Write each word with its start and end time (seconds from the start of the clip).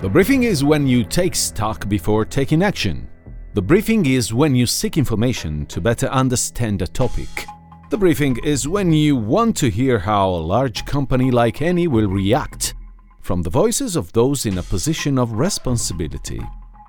The 0.00 0.08
briefing 0.08 0.44
is 0.44 0.62
when 0.62 0.86
you 0.86 1.02
take 1.02 1.34
stock 1.34 1.88
before 1.88 2.24
taking 2.24 2.62
action. 2.62 3.08
The 3.54 3.62
briefing 3.62 4.06
is 4.06 4.32
when 4.32 4.54
you 4.54 4.64
seek 4.64 4.96
information 4.96 5.66
to 5.66 5.80
better 5.80 6.06
understand 6.06 6.82
a 6.82 6.86
topic. 6.86 7.46
The 7.90 7.98
briefing 7.98 8.38
is 8.44 8.68
when 8.68 8.92
you 8.92 9.16
want 9.16 9.56
to 9.56 9.68
hear 9.68 9.98
how 9.98 10.28
a 10.28 10.46
large 10.54 10.84
company 10.84 11.32
like 11.32 11.56
Eni 11.56 11.88
will 11.88 12.06
react 12.06 12.74
from 13.22 13.42
the 13.42 13.50
voices 13.50 13.96
of 13.96 14.12
those 14.12 14.46
in 14.46 14.58
a 14.58 14.62
position 14.62 15.18
of 15.18 15.32
responsibility. 15.32 16.40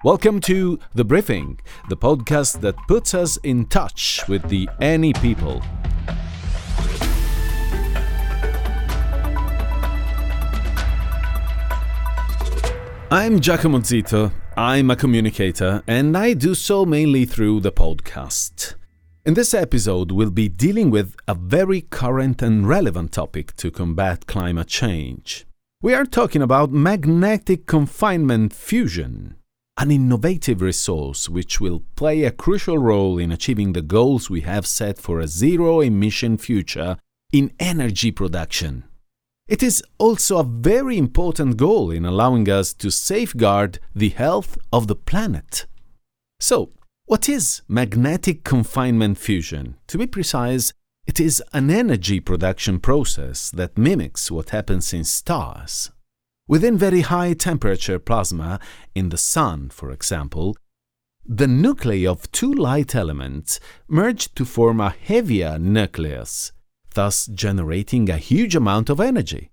Welcome 0.04 0.40
to 0.42 0.78
The 0.94 1.04
Briefing, 1.04 1.60
the 1.90 1.98
podcast 1.98 2.62
that 2.62 2.78
puts 2.88 3.16
us 3.16 3.38
in 3.38 3.66
touch 3.66 4.22
with 4.28 4.48
the 4.50 4.70
Eni 4.82 5.20
people. 5.20 5.64
I'm 13.12 13.40
Giacomo 13.40 13.80
Zito. 13.80 14.32
I'm 14.56 14.92
a 14.92 14.96
communicator, 14.96 15.82
and 15.88 16.16
I 16.16 16.34
do 16.34 16.54
so 16.54 16.86
mainly 16.86 17.26
through 17.26 17.62
the 17.62 17.72
podcast. 17.72 18.76
In 19.26 19.34
this 19.34 19.56
episode, 19.56 20.12
we'll 20.12 20.30
be 20.30 20.48
dealing 20.48 20.92
with 20.92 21.16
a 21.28 21.34
very 21.34 21.82
current 21.82 22.44
and 22.44 22.68
relevant 22.68 23.12
topic 23.12 23.56
to 23.56 23.72
combat 23.72 24.28
climate 24.28 24.68
change. 24.68 25.48
We 25.82 25.96
are 25.96 26.06
talking 26.06 26.44
about 26.44 26.72
magnetic 26.72 27.66
confinement 27.66 28.54
fusion, 28.54 29.38
an 29.76 29.90
innovative 29.90 30.62
resource 30.62 31.28
which 31.28 31.60
will 31.60 31.82
play 31.96 32.26
a 32.26 32.32
crucial 32.32 32.78
role 32.78 33.18
in 33.18 33.32
achieving 33.32 33.74
the 33.74 33.82
goals 33.82 34.30
we 34.30 34.42
have 34.42 34.68
set 34.68 35.00
for 35.00 35.20
a 35.20 35.28
zero 35.28 35.82
emission 35.82 36.38
future 36.38 36.98
in 37.32 37.54
energy 37.60 38.12
production. 38.12 38.84
It 39.50 39.64
is 39.64 39.84
also 39.98 40.38
a 40.38 40.44
very 40.44 40.96
important 40.96 41.58
goal 41.58 41.90
in 41.90 42.06
allowing 42.06 42.48
us 42.48 42.72
to 42.76 42.92
safeguard 42.92 43.80
the 43.96 44.10
health 44.10 44.60
of 44.72 44.86
the 44.86 44.96
planet. 44.96 45.66
So, 46.40 46.70
what 47.06 47.28
is 47.28 47.64
magnetic 47.68 48.44
confinement 48.44 49.18
fusion? 49.18 49.78
To 49.88 49.98
be 49.98 50.06
precise, 50.06 50.72
it 51.08 51.20
is 51.20 51.42
an 51.52 51.72
energy 51.72 52.20
production 52.20 52.80
process 52.80 53.50
that 53.50 53.76
mimics 53.76 54.30
what 54.30 54.52
happens 54.52 54.94
in 54.94 55.04
stars. 55.04 55.90
Within 56.48 56.78
very 56.78 57.02
high 57.02 57.34
temperature 57.34 57.98
plasma, 57.98 58.60
in 58.94 59.10
the 59.10 59.18
Sun, 59.18 59.70
for 59.70 59.90
example, 59.90 60.56
the 61.26 61.48
nuclei 61.48 62.06
of 62.06 62.32
two 62.32 62.54
light 62.54 62.94
elements 62.94 63.60
merge 63.88 64.32
to 64.36 64.46
form 64.46 64.80
a 64.80 64.92
heavier 64.92 65.58
nucleus 65.58 66.52
thus 66.94 67.26
generating 67.28 68.10
a 68.10 68.18
huge 68.18 68.56
amount 68.56 68.90
of 68.90 69.00
energy. 69.00 69.52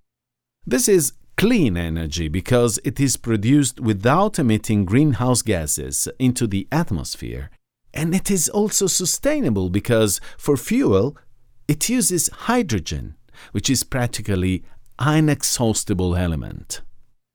This 0.67 0.89
is 0.89 1.13
clean 1.37 1.77
energy 1.77 2.29
because 2.29 2.79
it 2.85 2.99
is 2.99 3.17
produced 3.17 3.79
without 3.79 4.39
emitting 4.39 4.85
greenhouse 4.85 5.43
gases 5.43 6.09
into 6.19 6.47
the 6.47 6.67
atmosphere. 6.73 7.51
And 7.93 8.15
it 8.15 8.31
is 8.31 8.49
also 8.49 8.87
sustainable 8.87 9.71
because 9.71 10.21
for 10.39 10.57
fuel, 10.57 11.17
it 11.69 11.89
uses 11.89 12.29
hydrogen, 12.29 13.17
which 13.53 13.69
is 13.69 13.85
practically 13.85 14.65
an 14.99 15.25
inexhaustible 15.25 16.17
element. 16.17 16.81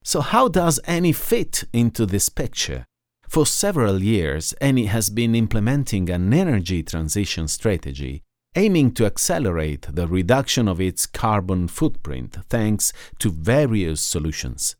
So, 0.04 0.20
how 0.20 0.48
does 0.48 0.80
Eni 0.86 1.14
fit 1.14 1.64
into 1.72 2.06
this 2.06 2.28
picture? 2.28 2.84
For 3.28 3.46
several 3.46 4.02
years, 4.02 4.52
Eni 4.60 4.88
has 4.88 5.10
been 5.10 5.34
implementing 5.34 6.10
an 6.10 6.34
energy 6.34 6.82
transition 6.82 7.46
strategy 7.48 8.22
aiming 8.54 8.92
to 8.92 9.06
accelerate 9.06 9.86
the 9.90 10.06
reduction 10.06 10.68
of 10.68 10.80
its 10.80 11.06
carbon 11.06 11.66
footprint 11.68 12.36
thanks 12.48 12.92
to 13.18 13.30
various 13.30 14.00
solutions. 14.00 14.76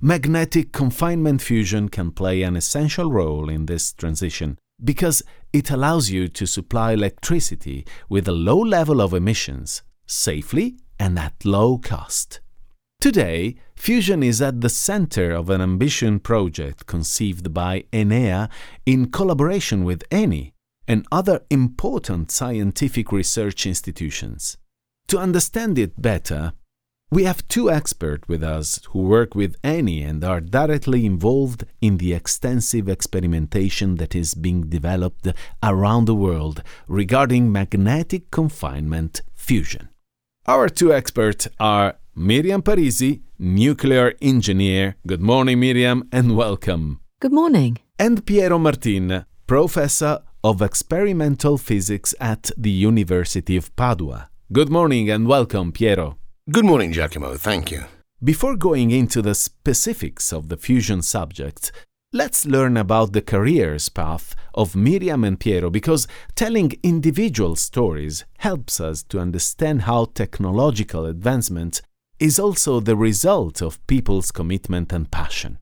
Magnetic 0.00 0.72
confinement 0.72 1.42
fusion 1.42 1.88
can 1.88 2.10
play 2.12 2.42
an 2.42 2.54
essential 2.54 3.10
role 3.10 3.48
in 3.48 3.66
this 3.66 3.92
transition 3.92 4.58
because 4.82 5.22
it 5.52 5.70
allows 5.70 6.10
you 6.10 6.28
to 6.28 6.46
supply 6.46 6.92
electricity 6.92 7.86
with 8.08 8.28
a 8.28 8.32
low 8.32 8.58
level 8.58 9.00
of 9.00 9.14
emissions, 9.14 9.82
safely 10.06 10.76
and 10.98 11.18
at 11.18 11.44
low 11.44 11.78
cost. 11.78 12.40
Today, 13.00 13.56
fusion 13.74 14.22
is 14.22 14.40
at 14.42 14.60
the 14.60 14.68
center 14.68 15.32
of 15.32 15.50
an 15.50 15.60
ambition 15.60 16.18
project 16.20 16.86
conceived 16.86 17.52
by 17.52 17.84
Enea 17.92 18.48
in 18.84 19.10
collaboration 19.10 19.84
with 19.84 20.08
Eni 20.10 20.52
and 20.88 21.06
other 21.10 21.42
important 21.50 22.30
scientific 22.30 23.12
research 23.12 23.66
institutions. 23.66 24.56
To 25.08 25.18
understand 25.18 25.78
it 25.78 26.00
better, 26.00 26.52
we 27.10 27.22
have 27.22 27.46
two 27.46 27.70
experts 27.70 28.26
with 28.26 28.42
us 28.42 28.80
who 28.90 29.02
work 29.02 29.36
with 29.36 29.60
Eni 29.62 30.04
and 30.04 30.24
are 30.24 30.40
directly 30.40 31.06
involved 31.06 31.64
in 31.80 31.98
the 31.98 32.12
extensive 32.12 32.88
experimentation 32.88 33.94
that 33.96 34.16
is 34.16 34.34
being 34.34 34.62
developed 34.62 35.28
around 35.62 36.06
the 36.06 36.16
world 36.16 36.64
regarding 36.88 37.52
magnetic 37.52 38.32
confinement 38.32 39.22
fusion. 39.34 39.88
Our 40.48 40.68
two 40.68 40.92
experts 40.92 41.46
are 41.60 41.96
Miriam 42.16 42.62
Parisi, 42.62 43.20
nuclear 43.38 44.14
engineer. 44.20 44.96
Good 45.06 45.20
morning, 45.20 45.60
Miriam, 45.60 46.08
and 46.10 46.36
welcome. 46.36 47.00
Good 47.20 47.32
morning. 47.32 47.78
And 48.00 48.26
Piero 48.26 48.58
Martin, 48.58 49.26
professor 49.46 50.22
of 50.46 50.62
experimental 50.62 51.58
physics 51.58 52.14
at 52.20 52.52
the 52.56 52.70
University 52.70 53.56
of 53.56 53.74
Padua. 53.74 54.30
Good 54.52 54.70
morning 54.70 55.10
and 55.10 55.26
welcome, 55.26 55.72
Piero. 55.72 56.18
Good 56.48 56.64
morning, 56.64 56.92
Giacomo. 56.92 57.34
Thank 57.34 57.72
you. 57.72 57.86
Before 58.22 58.54
going 58.54 58.92
into 58.92 59.20
the 59.22 59.34
specifics 59.34 60.32
of 60.32 60.48
the 60.48 60.56
fusion 60.56 61.02
subject, 61.02 61.72
let's 62.12 62.46
learn 62.46 62.76
about 62.76 63.12
the 63.12 63.22
careers 63.22 63.88
path 63.88 64.36
of 64.54 64.76
Miriam 64.76 65.24
and 65.24 65.40
Piero 65.40 65.68
because 65.68 66.06
telling 66.36 66.78
individual 66.84 67.56
stories 67.56 68.24
helps 68.38 68.80
us 68.80 69.02
to 69.08 69.18
understand 69.18 69.82
how 69.82 70.04
technological 70.04 71.06
advancement 71.06 71.82
is 72.20 72.38
also 72.38 72.78
the 72.78 72.94
result 72.94 73.60
of 73.60 73.84
people's 73.88 74.30
commitment 74.30 74.92
and 74.92 75.10
passion. 75.10 75.58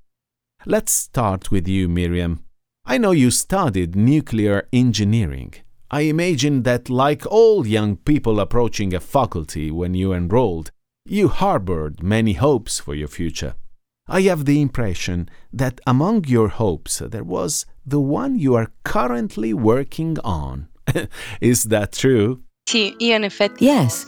Let's 0.67 0.93
start 0.93 1.51
with 1.51 1.67
you, 1.67 1.89
Miriam. 1.89 2.45
I 2.87 2.99
know 2.99 3.13
you 3.13 3.31
studied 3.31 3.97
nuclear 3.97 4.69
engineering. 4.71 5.55
I 5.91 6.03
imagine 6.03 6.65
that, 6.65 6.91
like 6.91 7.25
all 7.25 7.67
young 7.67 7.97
people 7.97 8.39
approaching 8.39 8.93
a 8.93 9.01
faculty 9.01 9.71
when 9.71 9.95
you 9.95 10.13
enrolled, 10.13 10.71
you 11.07 11.29
harbored 11.29 12.03
many 12.03 12.35
hopes 12.35 12.79
for 12.79 12.95
your 12.95 13.09
future. 13.09 13.55
I 14.07 14.21
have 14.23 14.45
the 14.45 14.61
impression 14.61 15.31
that 15.51 15.81
among 15.87 16.25
your 16.25 16.49
hopes 16.49 16.99
there 16.99 17.25
was 17.25 17.65
the 17.87 18.01
one 18.01 18.39
you 18.39 18.55
are 18.55 18.71
currently 18.85 19.55
working 19.55 20.19
on. 20.23 20.69
Is 21.41 21.65
that 21.65 21.93
true? 21.93 22.43
Yes, 23.63 24.05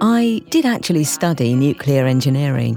I 0.00 0.42
did 0.50 0.66
actually 0.66 1.04
study 1.04 1.54
nuclear 1.54 2.06
engineering. 2.06 2.76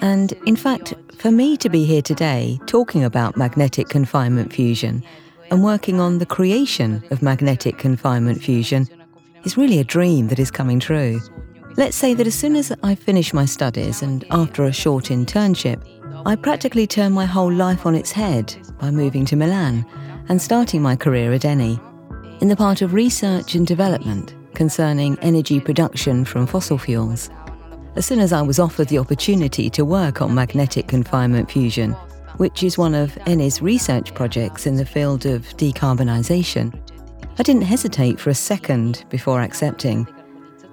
And 0.00 0.32
in 0.46 0.54
fact, 0.54 0.94
for 1.24 1.30
me 1.30 1.56
to 1.56 1.70
be 1.70 1.86
here 1.86 2.02
today 2.02 2.60
talking 2.66 3.02
about 3.02 3.34
magnetic 3.34 3.88
confinement 3.88 4.52
fusion 4.52 5.02
and 5.50 5.64
working 5.64 5.98
on 5.98 6.18
the 6.18 6.26
creation 6.26 7.02
of 7.10 7.22
magnetic 7.22 7.78
confinement 7.78 8.42
fusion 8.42 8.86
is 9.44 9.56
really 9.56 9.78
a 9.78 9.84
dream 9.84 10.28
that 10.28 10.38
is 10.38 10.50
coming 10.50 10.78
true. 10.78 11.18
Let's 11.78 11.96
say 11.96 12.12
that 12.12 12.26
as 12.26 12.34
soon 12.34 12.56
as 12.56 12.74
I 12.82 12.94
finish 12.94 13.32
my 13.32 13.46
studies 13.46 14.02
and 14.02 14.22
after 14.30 14.64
a 14.64 14.72
short 14.74 15.06
internship, 15.06 15.82
I 16.26 16.36
practically 16.36 16.86
turn 16.86 17.12
my 17.12 17.24
whole 17.24 17.50
life 17.50 17.86
on 17.86 17.94
its 17.94 18.12
head 18.12 18.54
by 18.78 18.90
moving 18.90 19.24
to 19.24 19.36
Milan 19.36 19.86
and 20.28 20.42
starting 20.42 20.82
my 20.82 20.94
career 20.94 21.32
at 21.32 21.40
Eni 21.40 21.80
in 22.42 22.48
the 22.48 22.56
part 22.56 22.82
of 22.82 22.92
research 22.92 23.54
and 23.54 23.66
development 23.66 24.34
concerning 24.54 25.18
energy 25.20 25.58
production 25.58 26.26
from 26.26 26.46
fossil 26.46 26.76
fuels. 26.76 27.30
As 27.96 28.04
soon 28.04 28.18
as 28.18 28.32
I 28.32 28.42
was 28.42 28.58
offered 28.58 28.88
the 28.88 28.98
opportunity 28.98 29.70
to 29.70 29.84
work 29.84 30.20
on 30.20 30.34
magnetic 30.34 30.88
confinement 30.88 31.48
fusion, 31.48 31.92
which 32.38 32.64
is 32.64 32.76
one 32.76 32.92
of 32.92 33.12
Eni's 33.26 33.62
research 33.62 34.12
projects 34.14 34.66
in 34.66 34.74
the 34.74 34.84
field 34.84 35.26
of 35.26 35.42
decarbonisation, 35.56 36.76
I 37.38 37.42
didn't 37.44 37.62
hesitate 37.62 38.18
for 38.18 38.30
a 38.30 38.34
second 38.34 39.04
before 39.10 39.40
accepting. 39.40 40.08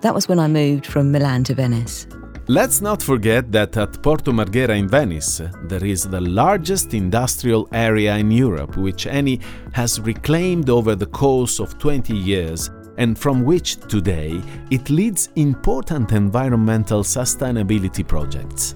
That 0.02 0.16
was 0.16 0.28
when 0.28 0.40
I 0.40 0.48
moved 0.48 0.88
from 0.88 1.12
Milan 1.12 1.44
to 1.44 1.54
Venice. 1.54 2.08
Let's 2.48 2.82
not 2.82 3.04
forget 3.04 3.52
that 3.52 3.78
at 3.78 4.02
Porto 4.02 4.32
Marghera 4.32 4.76
in 4.76 4.88
Venice, 4.90 5.44
there 5.66 5.86
is 5.86 6.04
the 6.04 6.22
largest 6.22 6.96
industrial 6.96 7.70
area 7.72 8.18
in 8.18 8.32
Europe, 8.32 8.78
which 8.78 9.06
Eni 9.06 9.44
has 9.74 10.02
reclaimed 10.02 10.72
over 10.72 10.96
the 10.96 11.06
course 11.06 11.60
of 11.60 11.78
20 11.78 12.16
years 12.16 12.72
and 13.02 13.18
from 13.18 13.44
which 13.44 13.78
today 13.88 14.40
it 14.70 14.92
leads 14.92 15.30
important 15.36 16.12
environmental 16.12 17.02
sustainability 17.04 18.08
projects. 18.08 18.76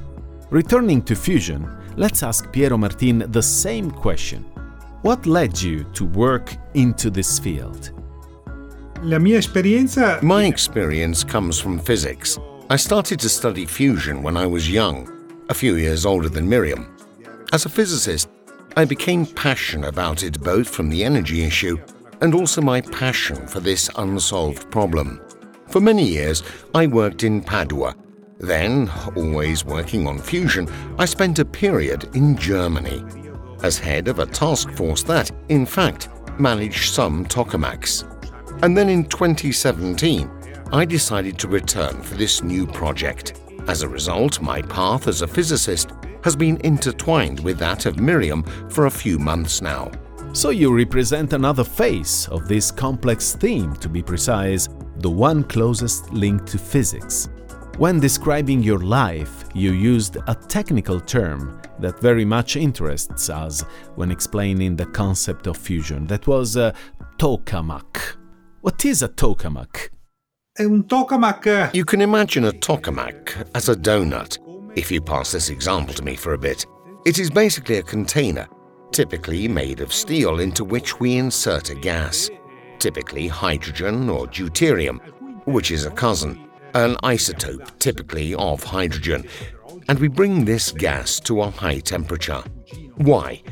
Returning 0.50 1.04
to 1.04 1.16
fusion, 1.16 1.62
let's 1.96 2.24
ask 2.24 2.52
Piero 2.52 2.76
Martin 2.76 3.32
the 3.32 3.42
same 3.44 3.92
question. 3.92 4.42
What 5.04 5.28
led 5.28 5.62
you 5.62 5.84
to 5.94 6.06
work 6.06 6.56
into 6.74 7.12
this 7.12 7.38
field? 7.38 7.92
My 10.24 10.46
experience 10.46 11.24
comes 11.24 11.60
from 11.60 11.78
physics. 11.78 12.40
I 12.72 12.78
started 12.78 13.20
to 13.20 13.30
study 13.30 13.68
fusion 13.68 14.24
when 14.24 14.38
I 14.38 14.48
was 14.48 14.68
young, 14.68 15.08
a 15.50 15.54
few 15.54 15.76
years 15.76 16.04
older 16.04 16.30
than 16.30 16.50
Miriam. 16.50 16.98
As 17.54 17.66
a 17.66 17.70
physicist, 17.70 18.28
I 18.76 18.86
became 18.86 19.28
passionate 19.28 19.88
about 19.88 20.24
it 20.24 20.42
both 20.42 20.68
from 20.68 20.90
the 20.90 21.04
energy 21.04 21.44
issue 21.44 21.78
and 22.22 22.34
also 22.34 22.62
my 22.62 22.82
passion 22.82 23.48
for 23.48 23.60
this 23.60 23.90
unsolved 23.98 24.70
problem. 24.72 25.22
For 25.70 25.82
many 25.82 26.04
years, 26.04 26.44
I 26.74 26.88
worked 26.88 27.24
in 27.24 27.42
Padua. 27.42 27.96
Then, 28.40 28.92
always 29.16 29.66
working 29.66 30.08
on 30.08 30.20
fusion, 30.20 30.68
I 31.00 31.06
spent 31.06 31.40
a 31.40 31.46
period 31.46 32.16
in 32.16 32.38
Germany 32.38 33.04
as 33.64 33.80
head 33.80 34.08
of 34.08 34.20
a 34.20 34.26
task 34.26 34.70
force 34.72 35.04
that, 35.04 35.32
in 35.50 35.66
fact, 35.66 36.10
managed 36.40 36.94
some 36.94 37.26
tokamaks. 37.26 38.04
And 38.64 38.78
then 38.78 38.90
in 38.90 39.06
2017, 39.06 40.30
I 40.72 40.86
decided 40.86 41.38
to 41.40 41.48
return 41.48 42.02
for 42.02 42.16
this 42.16 42.44
new 42.44 42.68
project. 42.68 43.42
As 43.68 43.82
a 43.82 43.90
result, 43.90 44.42
my 44.42 44.62
path 44.62 45.08
as 45.08 45.22
a 45.22 45.28
physicist 45.28 45.92
has 46.24 46.36
been 46.36 46.58
intertwined 46.64 47.40
with 47.40 47.58
that 47.60 47.86
of 47.86 48.00
Miriam 48.00 48.44
for 48.70 48.86
a 48.86 48.92
few 48.92 49.18
months 49.18 49.62
now. 49.62 49.92
So 50.36 50.50
you 50.50 50.76
represent 50.76 51.32
another 51.32 51.64
face 51.64 52.28
of 52.28 52.46
this 52.46 52.70
complex 52.70 53.36
theme, 53.36 53.74
to 53.78 53.88
be 53.88 54.04
precise, 54.04 54.68
the 54.98 55.10
one 55.10 55.46
closest 55.46 56.12
linked 56.12 56.48
to 56.48 56.58
physics. 56.58 57.30
When 57.78 58.02
describing 58.02 58.62
your 58.62 58.80
life, 58.80 59.46
you 59.54 59.72
used 59.72 60.18
a 60.28 60.36
technical 60.36 61.00
term 61.00 61.62
that 61.80 62.02
very 62.02 62.26
much 62.26 62.58
interests 62.58 63.30
us 63.30 63.62
when 63.96 64.12
explaining 64.12 64.76
the 64.76 64.88
concept 64.88 65.48
of 65.48 65.56
fusion. 65.56 66.06
That 66.08 66.28
was 66.28 66.58
a 66.58 66.74
tokamak. 67.18 68.18
What 68.60 68.84
is 68.84 69.04
a 69.04 69.08
tokamak? 69.08 69.88
un 70.60 70.84
tokamak. 70.84 71.48
Uh, 71.48 71.72
you 71.74 71.86
can 71.86 72.02
imagine 72.02 72.44
a 72.44 72.52
tokamak 72.52 73.50
as 73.56 73.70
a 73.70 73.76
donut, 73.76 74.38
if 74.76 74.92
you 74.92 75.00
pass 75.00 75.32
this 75.32 75.50
example 75.50 75.94
to 75.94 76.04
me 76.04 76.18
for 76.18 76.34
a 76.34 76.38
bit. 76.38 76.66
It 77.06 77.20
is 77.20 77.30
basically 77.30 77.78
a 77.78 77.84
container 77.84 78.50
typically 78.96 79.46
made 79.46 79.82
of 79.82 79.92
steel 79.92 80.40
into 80.40 80.64
which 80.64 81.02
we 81.02 81.18
insert 81.18 81.70
a 81.70 81.76
gas, 81.76 82.30
typically 82.80 83.28
hydrogen 83.28 84.10
or 84.10 84.26
deuterium, 84.28 85.02
which 85.46 85.70
is 85.70 85.84
a 85.84 85.92
cousin, 85.92 86.48
an 86.76 86.96
isotope 87.04 87.78
typically 87.80 88.34
of 88.36 88.64
hydrogen, 88.64 89.28
and 89.90 90.00
we 90.00 90.08
bring 90.08 90.46
this 90.46 90.72
gas 90.72 91.20
to 91.20 91.42
a 91.42 91.50
high 91.50 91.80
temperature. 91.80 92.42
Why? 92.96 93.44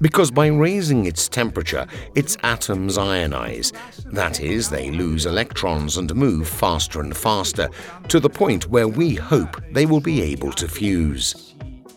Because 0.00 0.30
by 0.30 0.46
raising 0.46 1.04
its 1.04 1.28
temperature, 1.28 1.86
its 2.14 2.38
atoms 2.42 2.96
ionize. 2.96 3.74
That 4.10 4.40
is, 4.40 4.70
they 4.70 4.90
lose 4.90 5.26
electrons 5.26 5.98
and 5.98 6.14
move 6.14 6.48
faster 6.48 7.02
and 7.02 7.14
faster 7.14 7.68
to 8.08 8.20
the 8.20 8.30
point 8.30 8.70
where 8.70 8.88
we 8.88 9.16
hope 9.16 9.62
they 9.70 9.84
will 9.84 10.00
be 10.00 10.22
able 10.22 10.52
to 10.52 10.66
fuse. 10.66 11.54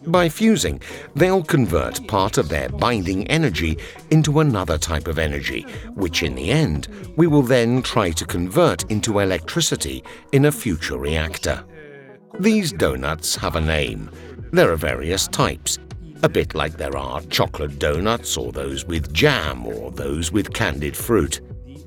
By 0.07 0.29
fusing, 0.29 0.81
they'll 1.15 1.43
convert 1.43 2.07
part 2.07 2.39
of 2.39 2.49
their 2.49 2.69
binding 2.69 3.27
energy 3.27 3.77
into 4.09 4.39
another 4.39 4.77
type 4.77 5.07
of 5.07 5.19
energy, 5.19 5.61
which 5.93 6.23
in 6.23 6.33
the 6.33 6.49
end, 6.49 6.87
we 7.17 7.27
will 7.27 7.43
then 7.43 7.83
try 7.83 8.09
to 8.11 8.25
convert 8.25 8.89
into 8.89 9.19
electricity 9.19 10.03
in 10.31 10.45
a 10.45 10.51
future 10.51 10.97
reactor. 10.97 11.63
These 12.39 12.71
donuts 12.71 13.35
have 13.35 13.55
a 13.55 13.61
name. 13.61 14.09
There 14.51 14.71
are 14.71 14.77
various 14.77 15.27
types, 15.27 15.77
a 16.23 16.29
bit 16.29 16.55
like 16.55 16.77
there 16.77 16.97
are 16.97 17.21
chocolate 17.23 17.77
donuts 17.77 18.37
or 18.37 18.51
those 18.51 18.85
with 18.85 19.13
jam 19.13 19.67
or 19.67 19.91
those 19.91 20.31
with 20.31 20.51
candied 20.53 20.97
fruit. 20.97 21.41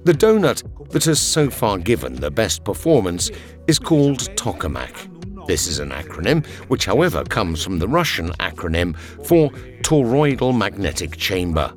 The 0.05 0.13
donut 0.13 0.63
that 0.91 1.05
has 1.05 1.21
so 1.21 1.51
far 1.51 1.79
given 1.79 2.15
the 2.15 2.31
best 2.31 2.63
performance 2.63 3.31
is 3.67 3.79
called 3.79 4.21
tokamak. 4.37 5.11
This 5.46 5.67
is 5.67 5.79
an 5.79 5.91
acronym 5.91 6.46
which, 6.69 6.87
however, 6.87 7.25
comes 7.25 7.62
from 7.62 7.79
the 7.79 7.88
Russian 7.88 8.31
acronym 8.41 8.96
for 9.26 9.50
toroidal 9.82 10.56
magnetic 10.56 11.17
chamber. 11.17 11.73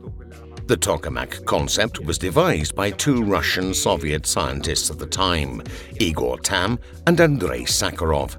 The 0.68 0.78
tokamak 0.78 1.46
concept 1.46 2.00
was 2.00 2.18
devised 2.18 2.76
by 2.76 2.92
two 2.92 3.24
Russian 3.24 3.74
Soviet 3.74 4.26
scientists 4.26 4.90
of 4.90 4.98
the 4.98 5.08
time, 5.08 5.62
Igor 6.00 6.40
Tamm 6.40 6.78
and 7.06 7.20
Andrei 7.22 7.62
Sakharov. 7.64 8.38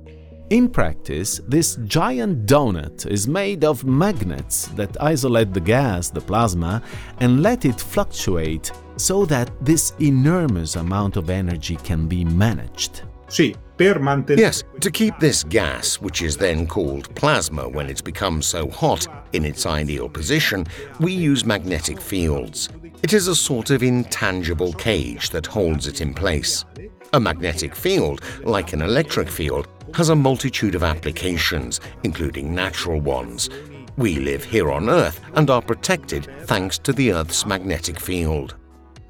In 0.51 0.69
practice, 0.69 1.41
this 1.47 1.77
giant 1.85 2.47
donut 2.47 3.07
is 3.07 3.29
made 3.29 3.65
of 3.65 3.85
magnets 3.85 4.69
that 4.77 4.97
isolate 5.03 5.53
the 5.53 5.61
gas, 5.61 6.09
the 6.09 6.23
plasma, 6.23 6.83
and 7.21 7.43
let 7.43 7.67
it 7.67 7.79
fluctuate 7.79 8.73
so 8.97 9.27
that 9.27 9.51
this 9.61 9.93
enormous 10.01 10.77
amount 10.77 11.17
of 11.17 11.29
energy 11.29 11.77
can 11.77 12.09
be 12.09 12.25
managed. 12.25 13.03
Sì, 13.29 13.55
per 13.55 13.57
mantenere. 13.57 13.68
Yes, 14.39 14.65
to 14.81 14.91
keep 14.91 15.19
this 15.19 15.45
gas, 15.45 16.01
which 16.01 16.21
is 16.21 16.37
then 16.37 16.67
called 16.67 17.15
plasma 17.15 17.69
when 17.69 17.89
it's 17.89 18.03
become 18.03 18.43
so 18.43 18.69
hot, 18.69 19.07
in 19.33 19.45
its 19.45 19.67
ideal 19.67 20.09
position, 20.09 20.67
we 21.01 21.13
use 21.13 21.45
magnetic 21.45 22.01
fields. 22.01 22.69
It 23.03 23.13
is 23.13 23.29
a 23.29 23.35
sort 23.37 23.71
of 23.71 23.83
intangible 23.83 24.73
cage 24.73 25.31
that 25.31 25.47
holds 25.47 25.87
it 25.87 26.01
in 26.01 26.13
place. 26.13 26.65
A 27.13 27.21
magnetic 27.21 27.75
field, 27.75 28.21
like 28.43 28.73
an 28.73 28.83
electric 28.83 29.29
field, 29.29 29.69
has 29.95 30.09
a 30.09 30.17
multitude 30.17 30.75
of 30.75 30.83
applications, 30.83 31.81
including 32.03 32.55
natural 32.55 33.01
ones. 33.01 33.49
We 33.97 34.17
live 34.17 34.45
here 34.45 34.71
on 34.71 34.91
Earth 34.91 35.21
and 35.35 35.49
are 35.51 35.63
protected 35.63 36.29
thanks 36.43 36.79
to 36.79 36.93
the 36.93 37.13
Earth's 37.13 37.47
magnetic 37.47 37.99
field. 37.99 38.57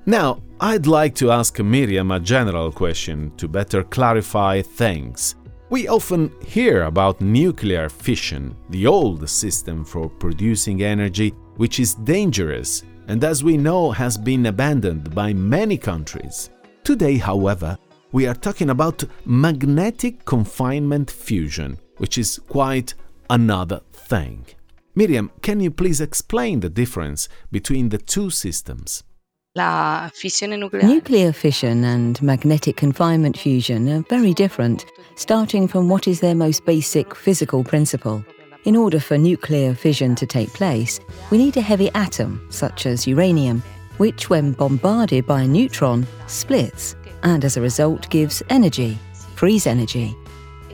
Now, 0.06 0.42
I'd 0.60 0.86
like 0.86 1.14
to 1.16 1.30
ask 1.30 1.58
Miriam 1.58 2.10
a 2.10 2.20
general 2.20 2.72
question 2.72 3.32
to 3.36 3.46
better 3.46 3.84
clarify 3.84 4.62
things. 4.62 5.34
We 5.70 5.86
often 5.86 6.32
hear 6.46 6.84
about 6.84 7.20
nuclear 7.20 7.88
fission, 7.88 8.56
the 8.70 8.86
old 8.86 9.28
system 9.28 9.84
for 9.84 10.08
producing 10.08 10.82
energy, 10.82 11.30
which 11.56 11.78
is 11.78 11.94
dangerous 11.94 12.84
and, 13.08 13.22
as 13.24 13.44
we 13.44 13.56
know, 13.56 13.90
has 13.90 14.16
been 14.16 14.46
abandoned 14.46 15.14
by 15.14 15.32
many 15.32 15.76
countries. 15.76 16.50
Today, 16.84 17.18
however, 17.18 17.76
we 18.12 18.26
are 18.26 18.34
talking 18.34 18.70
about 18.70 19.04
magnetic 19.26 20.24
confinement 20.24 21.10
fusion, 21.10 21.78
which 21.98 22.16
is 22.16 22.40
quite 22.48 22.94
another 23.28 23.80
thing. 23.92 24.46
Miriam, 24.94 25.30
can 25.42 25.60
you 25.60 25.70
please 25.70 26.00
explain 26.00 26.60
the 26.60 26.70
difference 26.70 27.28
between 27.52 27.90
the 27.90 27.98
two 27.98 28.30
systems? 28.30 29.04
Nuclear 30.82 31.32
fission 31.32 31.84
and 31.84 32.20
magnetic 32.22 32.76
confinement 32.76 33.38
fusion 33.38 33.88
are 33.88 34.02
very 34.08 34.32
different, 34.32 34.86
starting 35.16 35.66
from 35.66 35.88
what 35.88 36.06
is 36.06 36.20
their 36.20 36.34
most 36.34 36.64
basic 36.64 37.14
physical 37.14 37.64
principle. 37.64 38.24
In 38.64 38.76
order 38.76 39.00
for 39.00 39.18
nuclear 39.18 39.74
fission 39.74 40.14
to 40.16 40.26
take 40.26 40.52
place, 40.52 41.00
we 41.30 41.38
need 41.38 41.56
a 41.56 41.60
heavy 41.60 41.90
atom, 41.94 42.46
such 42.50 42.86
as 42.86 43.06
uranium, 43.06 43.62
which, 43.96 44.30
when 44.30 44.52
bombarded 44.52 45.26
by 45.26 45.42
a 45.42 45.48
neutron, 45.48 46.06
splits 46.26 46.94
and 47.22 47.44
as 47.44 47.56
a 47.56 47.60
result 47.60 48.08
gives 48.10 48.42
energy, 48.50 48.98
frees 49.34 49.66
energy. 49.66 50.14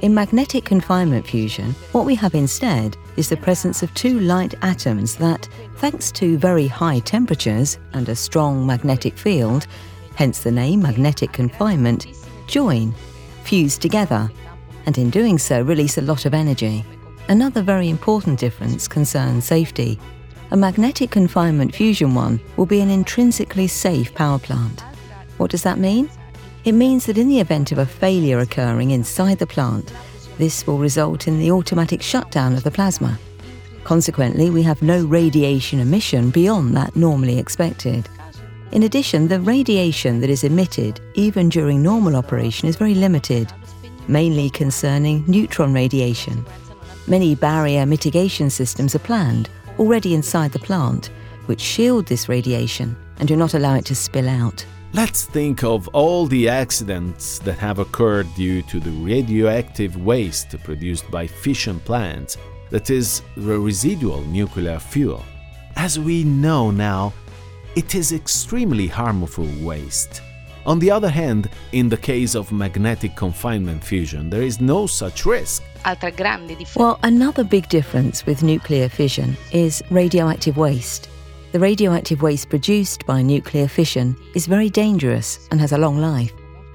In 0.04 0.12
magnetic 0.12 0.66
confinement 0.66 1.26
fusion, 1.26 1.75
what 1.92 2.04
we 2.04 2.14
have 2.16 2.34
instead 2.34 2.94
is 3.16 3.30
the 3.30 3.38
presence 3.38 3.82
of 3.82 3.94
two 3.94 4.20
light 4.20 4.52
atoms 4.61 5.16
that, 5.16 5.49
thanks 5.76 6.12
to 6.12 6.37
very 6.37 6.66
high 6.66 6.99
temperatures 6.99 7.78
and 7.94 8.06
a 8.11 8.14
strong 8.14 8.66
magnetic 8.66 9.16
field, 9.16 9.66
hence 10.14 10.40
the 10.40 10.50
name 10.50 10.82
magnetic 10.82 11.32
confinement, 11.32 12.06
join, 12.46 12.94
fuse 13.44 13.78
together, 13.78 14.30
and 14.84 14.99
in 14.99 15.08
doing 15.08 15.38
so 15.38 15.62
release 15.62 15.96
a 15.96 16.02
lot 16.02 16.26
of 16.26 16.34
energy. 16.34 16.84
Another 17.30 17.62
very 17.62 17.88
important 17.88 18.38
difference 18.38 18.87
concerns 18.87 19.46
safety. 19.46 19.99
A 20.50 20.56
magnetic 20.58 21.12
confinement 21.12 21.75
fusion 21.75 22.14
one 22.14 22.40
will 22.58 22.66
be 22.66 22.82
an 22.82 22.90
intrinsically 22.90 23.68
safe 23.68 24.14
power 24.14 24.38
plant. 24.38 24.82
What 25.38 25.50
does 25.50 25.62
that 25.62 25.78
mean? 25.78 26.11
It 26.64 26.73
means 26.73 27.04
that 27.04 27.18
in 27.18 27.28
the 27.28 27.40
event 27.40 27.73
of 27.73 27.78
a 27.78 27.85
failure 27.85 28.38
occurring 28.38 28.92
inside 28.92 29.38
the 29.38 29.47
plant, 29.47 29.92
this 30.38 30.66
will 30.66 30.78
result 30.78 31.28
in 31.28 31.38
the 31.38 31.50
automatic 31.50 32.00
shutdown 32.00 32.54
of 32.54 32.62
the 32.64 32.71
plasma. 32.71 33.18
Consequently, 33.85 34.49
we 34.49 34.62
have 34.62 34.80
no 34.80 35.04
radiation 35.04 35.78
emission 35.78 36.30
beyond 36.30 36.75
that 36.75 36.97
normally 36.97 37.38
expected. 37.38 38.09
In 38.73 38.85
addition, 38.85 39.28
the 39.28 39.40
radiation 39.40 40.21
that 40.21 40.30
is 40.30 40.42
emitted, 40.42 41.00
even 41.12 41.50
during 41.50 41.83
normal 41.83 42.16
operation, 42.16 42.66
is 42.66 42.76
very 42.76 42.94
limited, 42.94 43.52
mainly 44.09 44.49
concerning 44.49 45.23
neutron 45.26 45.75
radiation. 45.75 46.47
Many 47.06 47.35
barrier 47.35 47.85
mitigation 47.85 48.49
systems 48.49 48.94
are 48.94 49.00
planned 49.00 49.50
already 49.78 50.14
inside 50.14 50.52
the 50.52 50.59
plant, 50.59 51.11
which 51.44 51.61
shield 51.61 52.06
this 52.06 52.26
radiation 52.26 52.97
and 53.18 53.28
do 53.28 53.37
not 53.37 53.52
allow 53.52 53.75
it 53.75 53.85
to 53.85 53.94
spill 53.94 54.30
out. 54.30 54.64
Let's 54.94 55.24
think 55.24 55.64
of 55.64 55.88
all 55.88 56.26
the 56.26 56.48
accidents 56.48 57.40
that 57.40 57.58
have 57.58 57.80
occurred 57.80 58.32
due 58.36 58.62
to 58.62 58.78
the 58.78 58.92
radioactive 58.92 59.96
waste 59.96 60.56
produced 60.62 61.10
by 61.10 61.26
fission 61.26 61.80
plants, 61.80 62.36
that 62.70 62.90
is, 62.90 63.22
the 63.36 63.58
residual 63.58 64.20
nuclear 64.26 64.78
fuel. 64.78 65.24
As 65.74 65.98
we 65.98 66.22
know 66.22 66.70
now, 66.70 67.12
it 67.74 67.96
is 67.96 68.12
extremely 68.12 68.86
harmful 68.86 69.48
waste. 69.62 70.22
On 70.64 70.78
the 70.78 70.92
other 70.92 71.10
hand, 71.10 71.50
in 71.72 71.88
the 71.88 71.96
case 71.96 72.36
of 72.36 72.52
magnetic 72.52 73.16
confinement 73.16 73.82
fusion, 73.82 74.30
there 74.30 74.42
is 74.42 74.60
no 74.60 74.86
such 74.86 75.26
risk. 75.26 75.64
Altra 75.84 76.12
grande 76.12 76.56
differenza. 76.56 76.78
Well, 76.78 77.00
another 77.02 77.42
big 77.42 77.68
difference 77.68 78.24
with 78.26 78.44
nuclear 78.44 78.88
fission 78.88 79.36
is 79.50 79.82
radioactive 79.90 80.56
waste. 80.56 81.08
The 81.54 81.61
radioactive 81.61 82.20
waste 82.20 82.49
produced 82.49 83.06
by 83.06 83.23
nuclear 83.23 83.68
fission 83.68 84.16
is 84.34 84.46
very 84.46 84.68
dangerous 84.68 85.46
and 85.52 85.61
has 85.61 85.70
a 85.70 85.78
long 85.78 85.99
life. 85.99 86.32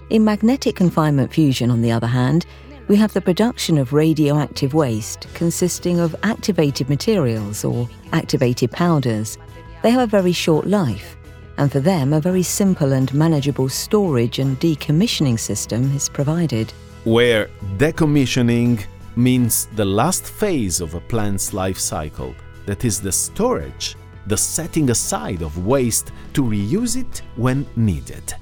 In 0.09 0.23
magnetic 0.23 0.77
confinement 0.77 1.33
fusion, 1.33 1.69
on 1.69 1.81
the 1.81 1.91
other 1.91 2.07
hand, 2.07 2.45
we 2.87 2.95
have 2.95 3.11
the 3.11 3.19
production 3.19 3.77
of 3.77 3.91
radioactive 3.91 4.73
waste 4.73 5.27
consisting 5.33 5.99
of 5.99 6.15
activated 6.23 6.87
materials 6.87 7.65
or 7.65 7.89
activated 8.13 8.71
powders. 8.71 9.37
They 9.83 9.89
have 9.91 9.99
a 9.99 10.07
very 10.07 10.31
short 10.31 10.65
life, 10.65 11.17
and 11.57 11.69
for 11.69 11.81
them, 11.81 12.13
a 12.13 12.21
very 12.21 12.41
simple 12.41 12.93
and 12.93 13.13
manageable 13.13 13.67
storage 13.67 14.39
and 14.39 14.57
decommissioning 14.61 15.41
system 15.41 15.93
is 15.93 16.07
provided. 16.07 16.71
Where 17.03 17.49
decommissioning 17.75 18.85
means 19.17 19.65
the 19.75 19.83
last 19.83 20.23
phase 20.23 20.79
of 20.79 20.93
a 20.93 21.01
plant's 21.01 21.53
life 21.53 21.79
cycle, 21.79 22.33
that 22.65 22.85
is, 22.85 23.01
the 23.01 23.11
storage, 23.11 23.97
the 24.27 24.37
setting 24.37 24.89
aside 24.89 25.41
of 25.41 25.65
waste 25.65 26.11
to 26.33 26.43
reuse 26.43 26.95
it 26.99 27.21
when 27.35 27.65
needed. 27.75 28.33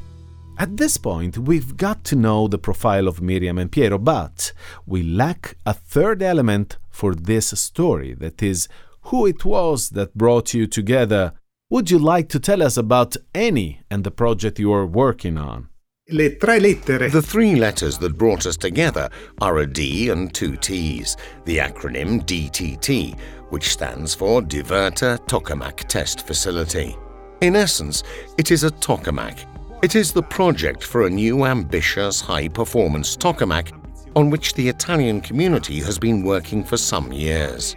At 0.60 0.76
this 0.78 0.98
point, 0.98 1.38
we've 1.38 1.78
got 1.78 2.04
to 2.06 2.16
know 2.16 2.48
the 2.48 2.58
profile 2.58 3.08
of 3.08 3.22
Miriam 3.22 3.60
and 3.60 3.72
Piero, 3.72 4.00
but 4.00 4.54
we 4.88 5.04
lack 5.04 5.56
a 5.66 5.74
third 5.74 6.24
element 6.24 6.78
for 6.90 7.14
this 7.14 7.48
story 7.60 8.16
that 8.16 8.42
is, 8.42 8.68
who 9.02 9.26
it 9.28 9.46
was 9.46 9.92
that 9.92 10.18
brought 10.18 10.54
you 10.54 10.66
together. 10.66 11.34
Would 11.70 11.92
you 11.92 12.00
like 12.00 12.28
to 12.30 12.40
tell 12.40 12.64
us 12.64 12.76
about 12.76 13.16
Eni 13.34 13.80
and 13.92 14.04
the 14.04 14.12
project 14.12 14.58
you 14.58 14.74
are 14.74 14.86
working 14.86 15.38
on? 15.38 15.70
Le 16.10 16.30
tre 16.30 16.60
lettere. 16.60 17.10
The 17.10 17.22
three 17.22 17.56
letters 17.56 17.98
that 17.98 18.18
brought 18.18 18.46
us 18.46 18.56
together 18.56 19.10
are 19.42 19.58
a 19.58 19.68
D 19.68 20.10
and 20.10 20.34
two 20.34 20.56
T's, 20.56 21.18
the 21.44 21.58
acronym 21.58 22.26
DTT, 22.26 23.18
which 23.50 23.70
stands 23.70 24.14
for 24.14 24.42
Divertor 24.42 25.18
Tokamak 25.28 25.88
Test 25.88 26.26
Facility. 26.26 26.96
In 27.42 27.56
essence, 27.56 28.04
it 28.38 28.52
is 28.52 28.64
a 28.64 28.72
tokamak. 28.72 29.46
It 29.84 29.96
is 29.96 30.12
the 30.12 30.24
project 30.24 30.84
for 30.84 31.06
a 31.06 31.10
new 31.10 31.46
ambitious 31.46 32.20
high 32.20 32.48
performance 32.48 33.16
tokamak 33.16 33.72
on 34.16 34.30
which 34.32 34.56
the 34.56 34.68
Italian 34.68 35.22
community 35.22 35.80
has 35.80 36.00
been 36.00 36.24
working 36.24 36.64
for 36.64 36.78
some 36.78 37.14
years. 37.14 37.76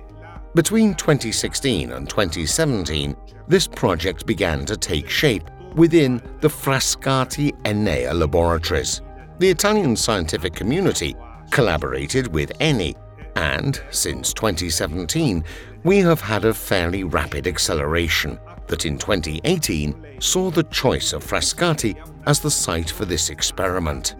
Between 0.54 0.94
2016 0.94 1.92
and 1.92 2.08
2017, 2.08 3.14
this 3.46 3.66
project 3.66 4.26
began 4.26 4.64
to 4.64 4.76
take 4.76 5.08
shape 5.08 5.44
within 5.74 6.22
the 6.40 6.48
Frascati 6.48 7.52
Enea 7.62 8.12
laboratories. 8.12 9.02
The 9.38 9.50
Italian 9.50 9.94
scientific 9.94 10.54
community 10.54 11.14
collaborated 11.50 12.32
with 12.32 12.56
Eni, 12.58 12.94
and 13.36 13.82
since 13.90 14.32
2017, 14.32 15.44
we 15.84 15.98
have 15.98 16.20
had 16.20 16.44
a 16.44 16.54
fairly 16.54 17.04
rapid 17.04 17.46
acceleration 17.46 18.38
that 18.66 18.86
in 18.86 18.98
2018 18.98 20.20
saw 20.20 20.50
the 20.50 20.62
choice 20.64 21.12
of 21.12 21.24
Frascati 21.24 21.96
as 22.26 22.40
the 22.40 22.50
site 22.50 22.90
for 22.90 23.04
this 23.04 23.30
experiment. 23.30 24.14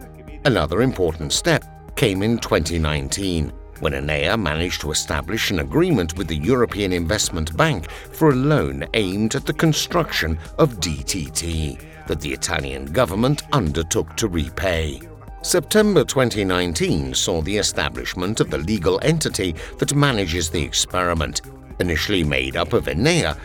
Another 0.45 0.81
important 0.81 1.31
step 1.33 1.63
came 1.95 2.23
in 2.23 2.37
2019 2.39 3.53
when 3.79 3.93
Enea 3.93 4.39
managed 4.39 4.81
to 4.81 4.91
establish 4.91 5.51
an 5.51 5.59
agreement 5.59 6.17
with 6.17 6.27
the 6.27 6.37
European 6.37 6.93
Investment 6.93 7.55
Bank 7.57 7.89
for 7.89 8.29
a 8.29 8.35
loan 8.35 8.85
aimed 8.93 9.35
at 9.35 9.45
the 9.45 9.53
construction 9.53 10.37
of 10.59 10.79
DTT 10.79 12.07
that 12.07 12.21
the 12.21 12.31
Italian 12.31 12.85
government 12.85 13.43
undertook 13.51 14.15
to 14.17 14.27
repay. 14.27 15.01
September 15.43 16.03
2019 16.03 17.15
saw 17.15 17.41
the 17.41 17.57
establishment 17.57 18.39
of 18.39 18.51
the 18.51 18.59
legal 18.59 18.99
entity 19.01 19.55
that 19.79 19.95
manages 19.95 20.51
the 20.51 20.61
experiment, 20.61 21.41
initially 21.79 22.23
made 22.23 22.55
up 22.55 22.73
of 22.73 22.85
Enea 22.85 23.35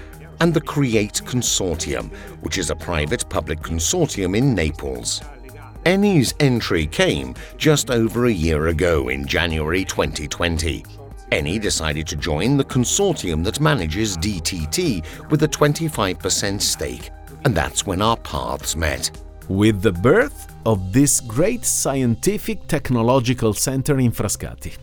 and 0.41 0.53
the 0.53 0.61
CREATE 0.61 1.23
Consortium, 1.25 2.13
which 2.43 2.59
is 2.59 2.69
a 2.69 2.77
private 2.77 3.27
public 3.31 3.61
consortium 3.61 4.37
in 4.37 4.55
Naples. 4.55 5.23
Eni's 5.87 6.35
entry 6.39 6.87
came 6.87 7.35
just 7.57 7.91
over 7.91 8.27
a 8.27 8.33
year 8.33 8.67
ago 8.67 9.09
in 9.09 9.27
January 9.27 9.83
2020. 9.83 10.85
Eni 11.33 11.59
decided 11.59 12.07
to 12.09 12.17
join 12.17 12.59
the 12.59 12.65
consortium 12.65 13.43
that 13.43 13.61
manages 13.61 14.19
DTT 14.19 15.31
with 15.31 15.43
a 15.45 15.49
25% 15.49 16.61
stake, 16.61 17.11
and 17.47 17.55
that's 17.55 17.87
when 17.87 18.03
our 18.03 18.19
paths 18.19 18.77
met. 18.77 19.11
With 19.49 19.81
the 19.83 19.93
birth 19.93 20.53
of 20.65 20.93
this 20.93 21.21
great 21.21 21.65
scientific 21.65 22.67
technological 22.67 23.55
center 23.55 24.01
in 24.01 24.11
Frascati. 24.11 24.77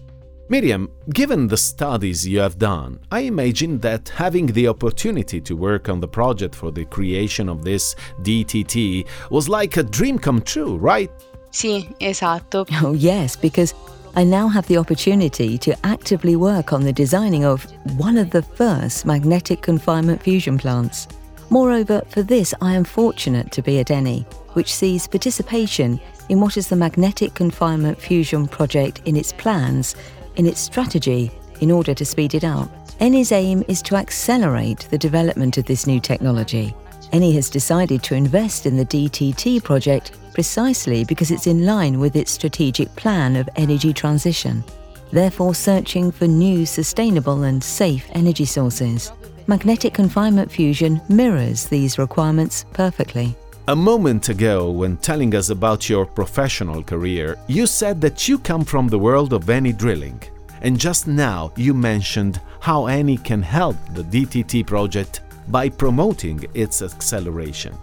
Miriam, 0.50 0.89
given 1.13 1.48
the 1.48 1.58
studies 1.58 2.27
you 2.27 2.39
have 2.39 2.58
done, 2.58 3.00
I 3.12 3.22
imagine 3.22 3.79
that 3.79 4.10
having 4.10 4.46
the 4.48 4.67
opportunity 4.67 5.41
to 5.41 5.55
work 5.55 5.89
on 5.89 6.00
the 6.00 6.08
project 6.08 6.55
for 6.55 6.72
the 6.72 6.86
creation 6.86 7.50
of 7.50 7.63
this 7.63 7.96
DTT 8.22 9.08
was 9.29 9.50
like 9.50 9.77
a 9.77 9.84
dream 9.84 10.17
come 10.17 10.41
true, 10.41 10.77
right? 10.77 11.12
Sì, 11.51 11.93
esatto. 12.00 12.65
Oh, 12.82 12.93
yes, 12.93 13.36
because 13.36 13.74
I 14.15 14.24
now 14.24 14.48
have 14.48 14.67
the 14.67 14.77
opportunity 14.77 15.58
to 15.58 15.75
actively 15.86 16.36
work 16.36 16.72
on 16.72 16.84
the 16.84 16.93
designing 16.93 17.46
of 17.46 17.65
one 17.98 18.17
of 18.17 18.29
the 18.29 18.43
first 18.43 19.05
magnetic 19.05 19.62
confinement 19.62 20.22
fusion 20.22 20.58
plants. 20.58 21.08
Moreover, 21.53 22.01
for 22.10 22.24
this, 22.24 22.51
I 22.62 22.74
am 22.74 22.83
fortunate 22.83 23.51
to 23.51 23.62
be 23.62 23.79
at 23.79 23.89
Eni, 23.89 24.25
which 24.53 24.74
sees 24.74 25.05
participation 25.07 26.00
in 26.27 26.39
what 26.39 26.57
is 26.57 26.67
the 26.67 26.75
magnetic 26.75 27.36
confinement 27.36 28.01
fusion 28.01 28.48
project 28.48 29.03
in 29.05 29.15
its 29.15 29.31
plans, 29.31 29.95
in 30.36 30.48
its 30.48 30.60
strategy, 30.60 31.29
in 31.62 31.69
order 31.69 31.93
to 31.93 32.05
speed 32.05 32.33
it 32.33 32.43
up. 32.43 32.72
Eni's 32.98 33.31
aim 33.31 33.63
is 33.67 33.83
to 33.83 33.95
accelerate 33.95 34.88
the 34.89 34.98
development 34.98 35.60
of 35.60 35.65
this 35.65 35.86
new 35.86 36.00
technology. 36.00 36.74
Eni 37.12 37.36
has 37.36 37.51
decided 37.51 38.01
to 38.01 38.15
invest 38.15 38.65
in 38.65 38.75
the 38.75 38.88
DTT 38.88 39.63
project 39.63 40.13
precisely 40.33 41.05
because 41.05 41.29
it's 41.29 41.45
in 41.45 41.67
line 41.67 42.00
with 42.00 42.15
its 42.15 42.31
strategic 42.31 42.89
plan 42.95 43.36
of 43.36 43.48
energy 43.57 43.93
transition, 43.93 44.63
therefore 45.12 45.53
searching 45.53 46.12
for 46.12 46.25
new 46.25 46.65
sustainable 46.65 47.43
and 47.43 47.63
safe 47.63 48.07
energy 48.13 48.45
sources. 48.45 49.12
Magnetic 49.47 49.93
confinement 49.93 50.50
fusion 50.50 51.01
mirrors 51.09 51.65
these 51.65 51.97
requirements 51.97 52.65
perfectly. 52.73 53.35
A 53.67 53.75
moment 53.75 54.29
ago, 54.29 54.71
when 54.71 54.97
telling 54.97 55.35
us 55.35 55.50
about 55.50 55.89
your 55.89 56.05
professional 56.05 56.83
career, 56.83 57.38
you 57.47 57.67
said 57.67 58.00
that 58.01 58.27
you 58.27 58.38
come 58.38 58.63
from 58.63 58.88
the 58.88 59.00
world 59.00 59.33
of 59.33 59.45
Eni 59.45 59.77
drilling. 59.77 60.21
And 60.62 60.79
just 60.79 61.07
now, 61.07 61.51
you 61.57 61.73
mentioned 61.73 62.39
how 62.62 62.83
Eni 62.83 63.23
can 63.23 63.41
help 63.41 63.75
the 63.93 64.03
DTT 64.03 64.65
project 64.65 65.21
by 65.50 65.67
promoting 65.69 66.45
its 66.53 66.81
acceleration. 66.81 67.75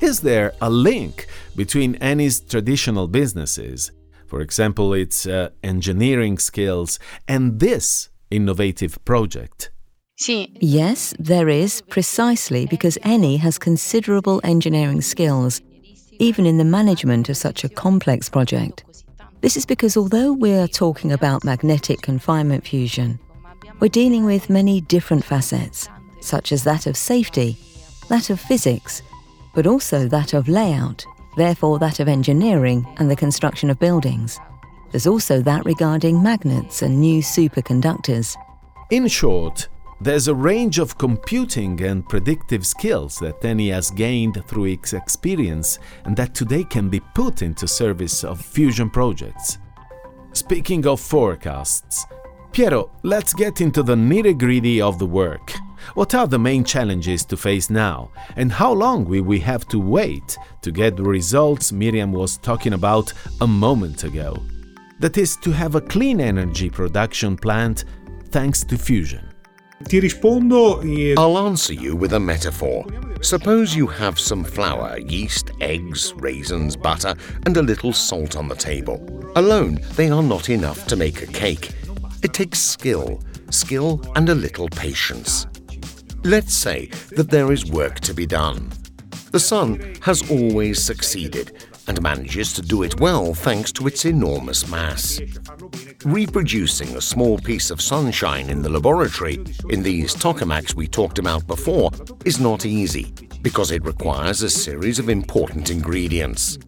Is 0.00 0.20
there 0.20 0.52
a 0.60 0.70
link 0.70 1.26
between 1.56 1.96
Eni's 2.00 2.40
traditional 2.40 3.08
businesses, 3.08 3.92
for 4.26 4.42
example, 4.42 4.94
its 4.94 5.26
uh, 5.26 5.50
engineering 5.62 6.38
skills, 6.38 6.98
and 7.26 7.60
this 7.60 8.10
innovative 8.30 9.02
project? 9.04 9.70
Sì, 10.20 10.50
Yes, 10.58 11.14
there 11.20 11.48
is, 11.48 11.80
precisely 11.82 12.66
because 12.66 12.98
Eni 13.04 13.38
has 13.38 13.56
considerable 13.56 14.40
engineering 14.42 15.00
skills, 15.00 15.60
even 16.18 16.44
in 16.44 16.58
the 16.58 16.64
management 16.64 17.28
of 17.28 17.36
such 17.36 17.62
a 17.62 17.68
complex 17.68 18.28
project. 18.28 18.82
This 19.42 19.56
is 19.56 19.64
because 19.64 19.96
although 19.96 20.32
we're 20.32 20.66
talking 20.66 21.12
about 21.12 21.44
magnetic 21.44 22.00
confinement 22.02 22.66
fusion, 22.66 23.20
we're 23.78 23.88
dealing 23.90 24.24
with 24.24 24.50
many 24.50 24.80
different 24.80 25.24
facets, 25.24 25.88
such 26.20 26.50
as 26.50 26.64
that 26.64 26.88
of 26.88 26.96
safety, 26.96 27.56
that 28.08 28.28
of 28.28 28.40
physics, 28.40 29.02
but 29.54 29.68
also 29.68 30.08
that 30.08 30.34
of 30.34 30.48
layout, 30.48 31.06
therefore 31.36 31.78
that 31.78 32.00
of 32.00 32.08
engineering 32.08 32.84
and 32.96 33.08
the 33.08 33.14
construction 33.14 33.70
of 33.70 33.78
buildings. 33.78 34.40
There's 34.90 35.06
also 35.06 35.40
that 35.42 35.64
regarding 35.64 36.20
magnets 36.20 36.82
and 36.82 37.00
new 37.00 37.22
superconductors. 37.22 38.34
In 38.90 39.06
short, 39.06 39.68
there's 40.00 40.28
a 40.28 40.34
range 40.34 40.78
of 40.78 40.96
computing 40.96 41.80
and 41.82 42.08
predictive 42.08 42.64
skills 42.66 43.18
that 43.18 43.40
Eni 43.40 43.72
has 43.72 43.90
gained 43.90 44.44
through 44.46 44.66
its 44.66 44.92
experience 44.92 45.78
and 46.04 46.16
that 46.16 46.34
today 46.34 46.62
can 46.64 46.88
be 46.88 47.00
put 47.14 47.42
into 47.42 47.66
service 47.66 48.22
of 48.22 48.40
fusion 48.40 48.90
projects. 48.90 49.58
Speaking 50.32 50.86
of 50.86 51.00
forecasts, 51.00 52.06
Piero, 52.52 52.90
let's 53.02 53.34
get 53.34 53.60
into 53.60 53.82
the 53.82 53.94
nitty 53.94 54.38
gritty 54.38 54.80
of 54.80 54.98
the 54.98 55.06
work. 55.06 55.52
What 55.94 56.14
are 56.14 56.26
the 56.26 56.38
main 56.38 56.64
challenges 56.64 57.24
to 57.26 57.36
face 57.36 57.70
now, 57.70 58.10
and 58.36 58.50
how 58.50 58.72
long 58.72 59.04
will 59.04 59.22
we 59.22 59.38
have 59.40 59.66
to 59.68 59.78
wait 59.78 60.36
to 60.62 60.72
get 60.72 60.96
the 60.96 61.02
results 61.02 61.72
Miriam 61.72 62.12
was 62.12 62.36
talking 62.36 62.72
about 62.72 63.12
a 63.40 63.46
moment 63.46 64.04
ago? 64.04 64.36
That 64.98 65.16
is, 65.16 65.36
to 65.38 65.52
have 65.52 65.76
a 65.76 65.80
clean 65.80 66.20
energy 66.20 66.70
production 66.70 67.36
plant 67.36 67.84
thanks 68.30 68.64
to 68.64 68.76
fusion. 68.76 69.27
Ti 69.84 70.00
rispondo 70.00 70.82
I'll 71.16 71.38
answer 71.38 71.72
you 71.72 71.94
with 71.94 72.12
a 72.12 72.20
metaphor. 72.20 72.84
Suppose 73.22 73.76
you 73.76 73.86
have 73.86 74.18
some 74.18 74.42
flour, 74.42 74.98
yeast, 74.98 75.52
eggs, 75.60 76.12
raisins, 76.16 76.76
butter, 76.76 77.14
and 77.46 77.56
a 77.56 77.62
little 77.62 77.92
salt 77.92 78.36
on 78.36 78.48
the 78.48 78.56
table. 78.56 79.00
Alone, 79.36 79.78
they 79.94 80.10
are 80.10 80.22
not 80.22 80.50
enough 80.50 80.86
to 80.88 80.96
make 80.96 81.22
a 81.22 81.26
cake. 81.26 81.70
It 82.22 82.34
takes 82.34 82.58
skill, 82.58 83.22
skill, 83.50 84.02
and 84.16 84.28
a 84.28 84.34
little 84.34 84.68
patience. 84.68 85.46
Let's 86.24 86.54
say 86.54 86.90
that 87.12 87.30
there 87.30 87.52
is 87.52 87.70
work 87.70 88.00
to 88.00 88.12
be 88.12 88.26
done. 88.26 88.70
The 89.30 89.40
sun 89.40 89.94
has 90.02 90.28
always 90.30 90.82
succeeded 90.82 91.67
and 91.88 92.00
manages 92.00 92.52
to 92.52 92.62
do 92.62 92.82
it 92.82 93.00
well 93.00 93.34
thanks 93.34 93.72
to 93.72 93.86
its 93.86 94.04
enormous 94.04 94.68
mass. 94.68 95.20
Reproducing 96.04 96.96
a 96.96 97.00
small 97.00 97.38
piece 97.38 97.70
of 97.70 97.80
sunshine 97.80 98.50
in 98.50 98.62
the 98.62 98.68
laboratory 98.68 99.44
in 99.70 99.82
these 99.82 100.14
tokamaks 100.14 100.74
we 100.74 100.86
talked 100.86 101.18
about 101.18 101.46
before 101.46 101.90
is 102.24 102.38
not 102.38 102.66
easy 102.66 103.12
because 103.42 103.70
it 103.70 103.84
requires 103.84 104.42
a 104.42 104.50
series 104.50 104.98
of 104.98 105.08
important 105.08 105.70
ingredients. 105.70 106.58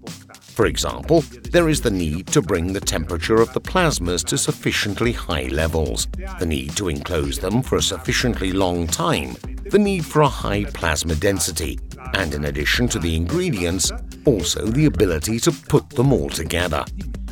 For 0.61 0.67
example, 0.67 1.23
there 1.53 1.69
is 1.69 1.81
the 1.81 1.91
need 1.91 2.27
to 2.29 2.43
bring 2.43 2.73
the 2.73 2.81
temperature 2.81 3.41
of 3.41 3.53
the 3.55 3.61
plasmas 3.61 4.25
to 4.27 4.37
sufficiently 4.37 5.13
high 5.13 5.49
levels, 5.49 6.07
the 6.39 6.47
need 6.47 6.77
to 6.77 6.89
enclose 6.89 7.39
them 7.39 7.63
for 7.63 7.77
a 7.77 7.83
sufficiently 7.83 8.53
long 8.53 8.87
time, 8.87 9.37
the 9.71 9.79
need 9.79 10.05
for 10.05 10.23
a 10.23 10.29
high 10.29 10.65
plasma 10.65 11.15
density, 11.15 11.79
and 12.15 12.35
in 12.35 12.45
addition 12.47 12.89
to 12.89 12.99
the 12.99 13.17
ingredients, 13.17 13.91
also 14.25 14.67
the 14.67 14.87
ability 14.87 15.39
to 15.41 15.53
put 15.53 15.89
them 15.91 16.13
all 16.13 16.29
together. 16.29 16.85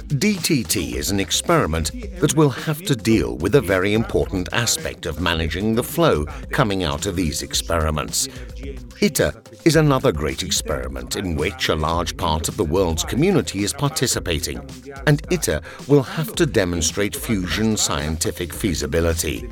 DTT 0.08 0.94
is 0.94 1.10
an 1.10 1.20
experiment 1.20 1.90
that 2.20 2.34
will 2.34 2.48
have 2.48 2.82
to 2.84 2.96
deal 2.96 3.36
with 3.36 3.54
a 3.54 3.60
very 3.60 3.92
important 3.92 4.48
aspect 4.52 5.04
of 5.04 5.20
managing 5.20 5.74
the 5.74 5.82
flow 5.82 6.24
coming 6.50 6.82
out 6.82 7.04
of 7.04 7.14
these 7.14 7.42
experiments. 7.42 8.26
ITER 9.02 9.34
is 9.66 9.76
another 9.76 10.10
great 10.10 10.42
experiment 10.42 11.16
in 11.16 11.36
which 11.36 11.68
a 11.68 11.74
large 11.74 12.16
part 12.16 12.48
of 12.48 12.56
the 12.56 12.64
world's 12.64 13.04
community 13.04 13.64
is 13.64 13.74
participating, 13.74 14.58
and 15.06 15.20
ITER 15.30 15.60
will 15.88 16.02
have 16.02 16.34
to 16.36 16.46
demonstrate 16.46 17.14
fusion 17.14 17.76
scientific 17.76 18.54
feasibility. 18.54 19.46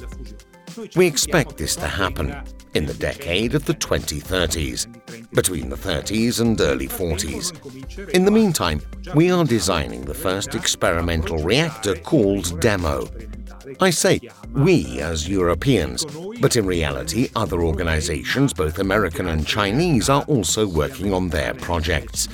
We 0.97 1.07
expect 1.07 1.59
this 1.59 1.77
to 1.77 1.87
happen 1.87 2.35
in 2.77 2.85
the 2.85 2.95
decade 2.95 3.55
of 3.55 3.65
the 3.65 3.73
2030s, 3.73 4.87
between 5.33 5.71
the 5.71 5.77
30s 5.77 6.43
and 6.43 6.61
early 6.61 6.87
40s. 6.87 8.11
In 8.11 8.27
the 8.27 8.31
meantime, 8.31 8.83
we 9.15 9.31
are 9.31 9.45
designing 9.45 10.03
the 10.03 10.13
first 10.13 10.55
experimental 10.55 11.39
reactor 11.39 11.95
called 11.95 12.61
DEMO. 12.61 13.09
I 13.81 13.89
say 13.89 14.21
we 14.53 15.01
as 15.01 15.27
Europeans, 15.27 16.05
but 16.41 16.55
in 16.57 16.67
reality, 16.67 17.31
other 17.35 17.63
organizations, 17.63 18.53
both 18.53 18.79
American 18.79 19.27
and 19.29 19.47
Chinese, 19.47 20.11
are 20.11 20.23
also 20.25 20.69
working 20.69 21.15
on 21.15 21.31
their 21.31 21.55
projects. 21.55 22.29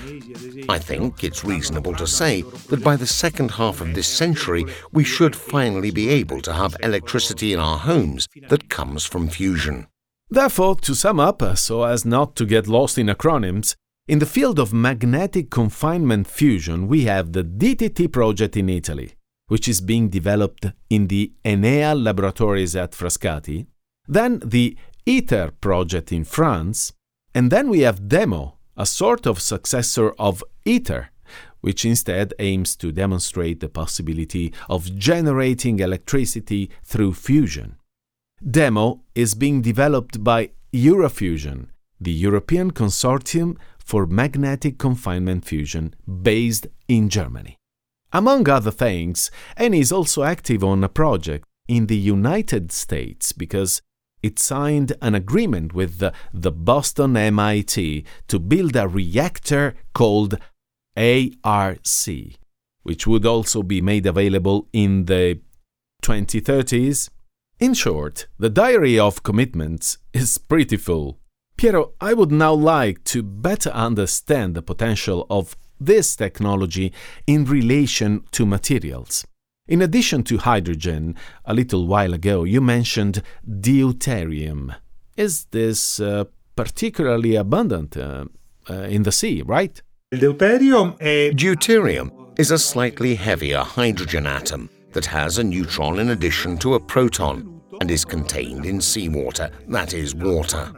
I 0.68 0.78
think 0.78 1.22
it's 1.22 1.44
reasonable 1.44 1.94
to 1.94 2.06
say 2.06 2.42
that 2.68 2.82
by 2.82 2.96
the 2.96 3.06
second 3.06 3.52
half 3.52 3.80
of 3.80 3.94
this 3.94 4.08
century, 4.08 4.66
we 4.90 5.04
should 5.04 5.37
finally 5.37 5.92
be 5.92 6.08
able 6.08 6.40
to 6.42 6.52
have 6.52 6.76
electricity 6.82 7.52
in 7.52 7.61
our 7.61 7.78
homes 7.78 8.28
that 8.49 8.68
comes 8.68 9.04
from 9.04 9.28
fusion. 9.28 9.87
Therefore, 10.32 10.76
to 10.76 10.94
sum 10.94 11.20
up, 11.20 11.42
uh, 11.42 11.54
so 11.54 11.84
as 11.84 12.06
not 12.06 12.36
to 12.36 12.46
get 12.46 12.66
lost 12.66 12.96
in 12.96 13.08
acronyms, 13.08 13.74
in 14.08 14.18
the 14.18 14.24
field 14.24 14.58
of 14.58 14.72
magnetic 14.72 15.50
confinement 15.50 16.26
fusion, 16.26 16.88
we 16.88 17.04
have 17.04 17.34
the 17.34 17.44
DTT 17.44 18.10
project 18.10 18.56
in 18.56 18.70
Italy, 18.70 19.12
which 19.48 19.68
is 19.68 19.82
being 19.82 20.08
developed 20.08 20.64
in 20.88 21.08
the 21.08 21.32
Enea 21.44 21.94
laboratories 21.94 22.74
at 22.74 22.92
Frascati, 22.92 23.66
then 24.08 24.40
the 24.42 24.74
ITER 25.06 25.50
project 25.60 26.10
in 26.12 26.24
France, 26.24 26.94
and 27.34 27.50
then 27.50 27.68
we 27.68 27.80
have 27.80 28.08
DEMO, 28.08 28.54
a 28.74 28.86
sort 28.86 29.26
of 29.26 29.38
successor 29.38 30.12
of 30.18 30.42
ITER, 30.64 31.10
which 31.60 31.84
instead 31.84 32.32
aims 32.38 32.74
to 32.76 32.90
demonstrate 32.90 33.60
the 33.60 33.68
possibility 33.68 34.54
of 34.70 34.96
generating 34.96 35.78
electricity 35.80 36.70
through 36.83 37.12
fusion. 37.12 37.76
DEMO 38.50 39.00
is 39.14 39.35
being 39.35 39.62
developed 39.62 40.24
by 40.24 40.50
Eurofusion, 40.72 41.68
the 42.00 42.11
European 42.11 42.72
Consortium 42.72 43.57
for 43.78 44.05
Magnetic 44.05 44.78
Confinement 44.78 45.44
Fusion 45.44 45.94
based 46.22 46.66
in 46.88 47.09
Germany. 47.09 47.57
Among 48.12 48.48
other 48.48 48.72
things, 48.72 49.31
Eni 49.57 49.81
is 49.81 49.92
also 49.92 50.24
active 50.24 50.64
on 50.64 50.83
a 50.83 50.88
project 50.88 51.44
in 51.68 51.87
the 51.87 51.96
United 51.96 52.72
States 52.72 53.33
because 53.33 53.81
it 54.24 54.40
signed 54.40 54.94
an 55.00 55.14
agreement 55.14 55.72
with 55.72 55.98
the, 55.98 56.12
the 56.35 56.52
Boston 56.52 57.16
MIT 57.16 58.05
to 58.26 58.38
build 58.40 58.74
a 58.74 58.88
reactor 58.88 59.74
called 59.94 60.37
ARC, 60.96 61.87
which 62.83 63.07
would 63.07 63.24
also 63.24 63.62
be 63.62 63.81
made 63.81 64.05
available 64.05 64.68
in 64.72 65.05
the 65.05 65.40
2030s 66.02 67.09
in 67.62 67.75
short, 67.75 68.27
the 68.40 68.51
diary 68.51 68.98
of 68.98 69.22
commitments 69.22 69.98
is 70.12 70.37
pretty 70.37 70.77
full. 70.77 71.20
Piero, 71.57 71.92
I 72.01 72.12
would 72.12 72.33
now 72.33 72.53
like 72.53 73.05
to 73.05 73.22
better 73.22 73.70
understand 73.70 74.57
the 74.57 74.62
potential 74.62 75.27
of 75.31 75.57
this 75.81 76.16
technology 76.16 76.92
in 77.25 77.44
relation 77.44 78.25
to 78.33 78.44
materials. 78.44 79.25
In 79.68 79.81
addition 79.81 80.25
to 80.25 80.38
hydrogen, 80.38 81.14
a 81.44 81.55
little 81.55 81.87
while 81.87 82.12
ago 82.12 82.42
you 82.42 82.61
mentioned 82.61 83.22
deuterium. 83.48 84.75
Is 85.16 85.44
this 85.53 86.01
uh, 86.01 86.25
particularly 86.57 87.37
abundant 87.37 87.96
uh, 87.96 88.25
uh, 88.68 88.75
in 88.90 89.05
the 89.05 89.12
sea, 89.12 89.42
right? 89.42 89.81
il 90.11 90.18
deuterio 90.18 90.98
è 90.98 91.31
Deuterium 91.33 92.11
is 92.37 92.51
a 92.51 92.59
slightly 92.59 93.14
heavier 93.14 93.62
hydrogen 93.64 94.27
atom 94.27 94.68
that 94.92 95.07
has 95.07 95.38
a 95.38 95.44
neutron 95.44 95.98
in 95.98 96.11
addition 96.11 96.59
to 96.59 96.74
a 96.74 96.81
proton 96.81 97.61
and 97.81 97.90
is 97.90 98.05
contained 98.05 98.66
in 98.66 98.81
seawater, 98.81 99.50
that 99.68 99.94
is, 99.94 100.14
water. 100.14 100.72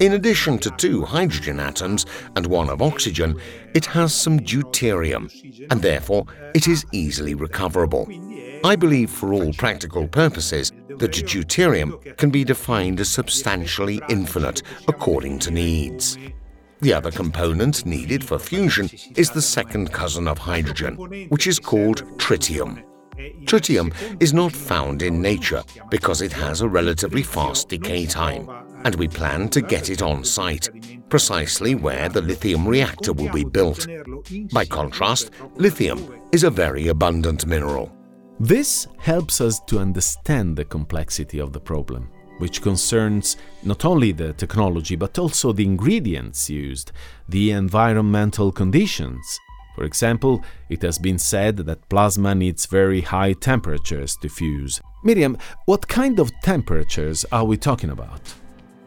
In 0.00 0.12
addition 0.12 0.58
to 0.58 0.70
two 0.70 1.04
hydrogen 1.04 1.58
atoms 1.58 2.06
and 2.36 2.46
one 2.46 2.70
of 2.70 2.80
oxygen, 2.80 3.40
it 3.74 3.84
has 3.86 4.14
some 4.14 4.38
deuterium, 4.38 5.28
and 5.70 5.82
therefore 5.82 6.26
it 6.54 6.68
is 6.68 6.86
easily 6.92 7.34
recoverable. 7.34 8.08
I 8.64 8.76
believe, 8.76 9.10
for 9.10 9.32
all 9.32 9.52
practical 9.54 10.06
purposes, 10.06 10.72
that 10.98 11.12
deuterium 11.12 12.16
can 12.16 12.30
be 12.30 12.44
defined 12.44 13.00
as 13.00 13.08
substantially 13.08 14.00
infinite 14.08 14.62
according 14.86 15.40
to 15.40 15.50
needs. 15.50 16.16
The 16.80 16.92
other 16.92 17.10
component 17.10 17.84
needed 17.84 18.24
for 18.24 18.38
fusion 18.38 18.88
is 19.16 19.30
the 19.30 19.42
second 19.42 19.92
cousin 19.92 20.28
of 20.28 20.38
hydrogen, 20.38 20.94
which 21.28 21.48
is 21.48 21.58
called 21.58 22.04
tritium. 22.18 22.84
Tritium 23.44 23.92
is 24.20 24.32
not 24.32 24.52
found 24.52 25.02
in 25.02 25.20
nature 25.20 25.64
because 25.90 26.22
it 26.22 26.32
has 26.32 26.60
a 26.60 26.68
relatively 26.68 27.22
fast 27.22 27.68
decay 27.68 28.06
time, 28.06 28.48
and 28.84 28.94
we 28.94 29.08
plan 29.08 29.48
to 29.48 29.60
get 29.60 29.90
it 29.90 30.02
on 30.02 30.24
site, 30.24 30.68
precisely 31.08 31.74
where 31.74 32.08
the 32.08 32.22
lithium 32.22 32.66
reactor 32.66 33.12
will 33.12 33.32
be 33.32 33.44
built. 33.44 33.86
By 34.52 34.64
contrast, 34.64 35.30
lithium 35.56 36.20
is 36.30 36.44
a 36.44 36.50
very 36.50 36.88
abundant 36.88 37.46
mineral. 37.46 37.90
This 38.38 38.86
helps 38.98 39.40
us 39.40 39.58
to 39.66 39.80
understand 39.80 40.56
the 40.56 40.64
complexity 40.64 41.40
of 41.40 41.52
the 41.52 41.60
problem, 41.60 42.10
which 42.38 42.62
concerns 42.62 43.36
not 43.64 43.84
only 43.84 44.12
the 44.12 44.32
technology 44.34 44.94
but 44.94 45.18
also 45.18 45.52
the 45.52 45.64
ingredients 45.64 46.48
used, 46.48 46.92
the 47.28 47.50
environmental 47.50 48.52
conditions. 48.52 49.40
For 49.78 49.84
example, 49.84 50.42
it 50.68 50.82
has 50.82 50.98
been 50.98 51.20
said 51.20 51.58
that 51.58 51.88
plasma 51.88 52.34
needs 52.34 52.66
very 52.66 53.00
high 53.00 53.32
temperatures 53.32 54.16
to 54.22 54.28
fuse. 54.28 54.80
Miriam, 55.04 55.38
what 55.66 55.86
kind 55.86 56.18
of 56.18 56.32
temperatures 56.42 57.24
are 57.30 57.44
we 57.44 57.56
talking 57.56 57.90
about? 57.90 58.20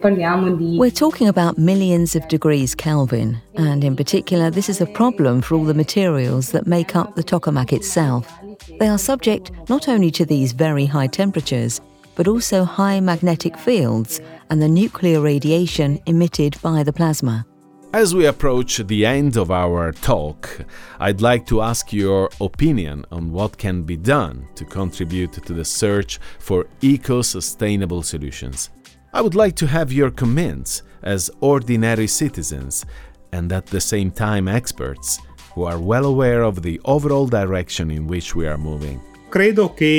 We're 0.03 0.91
talking 0.91 1.29
about 1.29 1.57
millions 1.57 2.13
of 2.13 2.27
degrees 2.27 2.75
Kelvin, 2.75 3.41
and 3.55 3.85
in 3.85 3.95
particular, 3.95 4.49
this 4.49 4.67
is 4.67 4.81
a 4.81 4.85
problem 4.85 5.41
for 5.41 5.55
all 5.55 5.63
the 5.63 5.73
materials 5.73 6.51
that 6.51 6.67
make 6.67 6.93
up 6.93 7.15
the 7.15 7.23
tokamak 7.23 7.71
itself. 7.71 8.29
They 8.77 8.89
are 8.89 8.97
subject 8.97 9.49
not 9.69 9.87
only 9.87 10.11
to 10.11 10.25
these 10.25 10.51
very 10.51 10.85
high 10.85 11.07
temperatures, 11.07 11.79
but 12.15 12.27
also 12.27 12.65
high 12.65 12.99
magnetic 12.99 13.55
fields 13.55 14.19
and 14.49 14.61
the 14.61 14.67
nuclear 14.67 15.21
radiation 15.21 16.01
emitted 16.05 16.61
by 16.61 16.83
the 16.83 16.91
plasma. 16.91 17.45
As 17.93 18.15
we 18.15 18.25
approach 18.25 18.77
the 18.77 19.05
end 19.05 19.35
of 19.35 19.51
our 19.51 19.91
talk, 19.91 20.65
I'd 20.97 21.19
like 21.19 21.45
to 21.47 21.61
ask 21.61 21.91
your 21.91 22.29
opinion 22.39 23.03
on 23.11 23.33
what 23.33 23.57
can 23.57 23.83
be 23.83 23.97
done 23.97 24.47
to 24.55 24.63
contribute 24.63 25.33
to 25.33 25.53
the 25.53 25.65
search 25.65 26.17
for 26.39 26.67
eco 26.79 27.21
sustainable 27.21 28.01
solutions. 28.01 28.69
I 29.11 29.19
would 29.19 29.35
like 29.35 29.57
to 29.57 29.67
have 29.67 29.91
your 29.91 30.09
comments 30.09 30.83
as 31.03 31.29
ordinary 31.41 32.07
citizens 32.07 32.85
and 33.33 33.51
at 33.51 33.65
the 33.65 33.81
same 33.81 34.09
time 34.09 34.47
experts 34.47 35.19
who 35.53 35.65
are 35.65 35.77
well 35.77 36.05
aware 36.05 36.43
of 36.43 36.61
the 36.61 36.79
overall 36.85 37.27
direction 37.27 37.91
in 37.91 38.07
which 38.07 38.33
we 38.33 38.47
are 38.47 38.57
moving. 38.57 39.01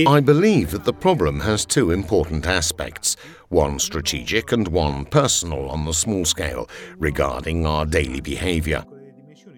I 0.06 0.20
believe 0.20 0.72
that 0.72 0.84
the 0.84 0.92
problem 0.92 1.40
has 1.40 1.64
two 1.64 1.90
important 1.90 2.46
aspects 2.46 3.16
one 3.48 3.78
strategic 3.78 4.52
and 4.52 4.68
one 4.68 5.06
personal 5.06 5.70
on 5.70 5.86
the 5.86 5.94
small 5.94 6.26
scale 6.26 6.68
regarding 6.98 7.64
our 7.64 7.86
daily 7.86 8.20
behavior. 8.20 8.84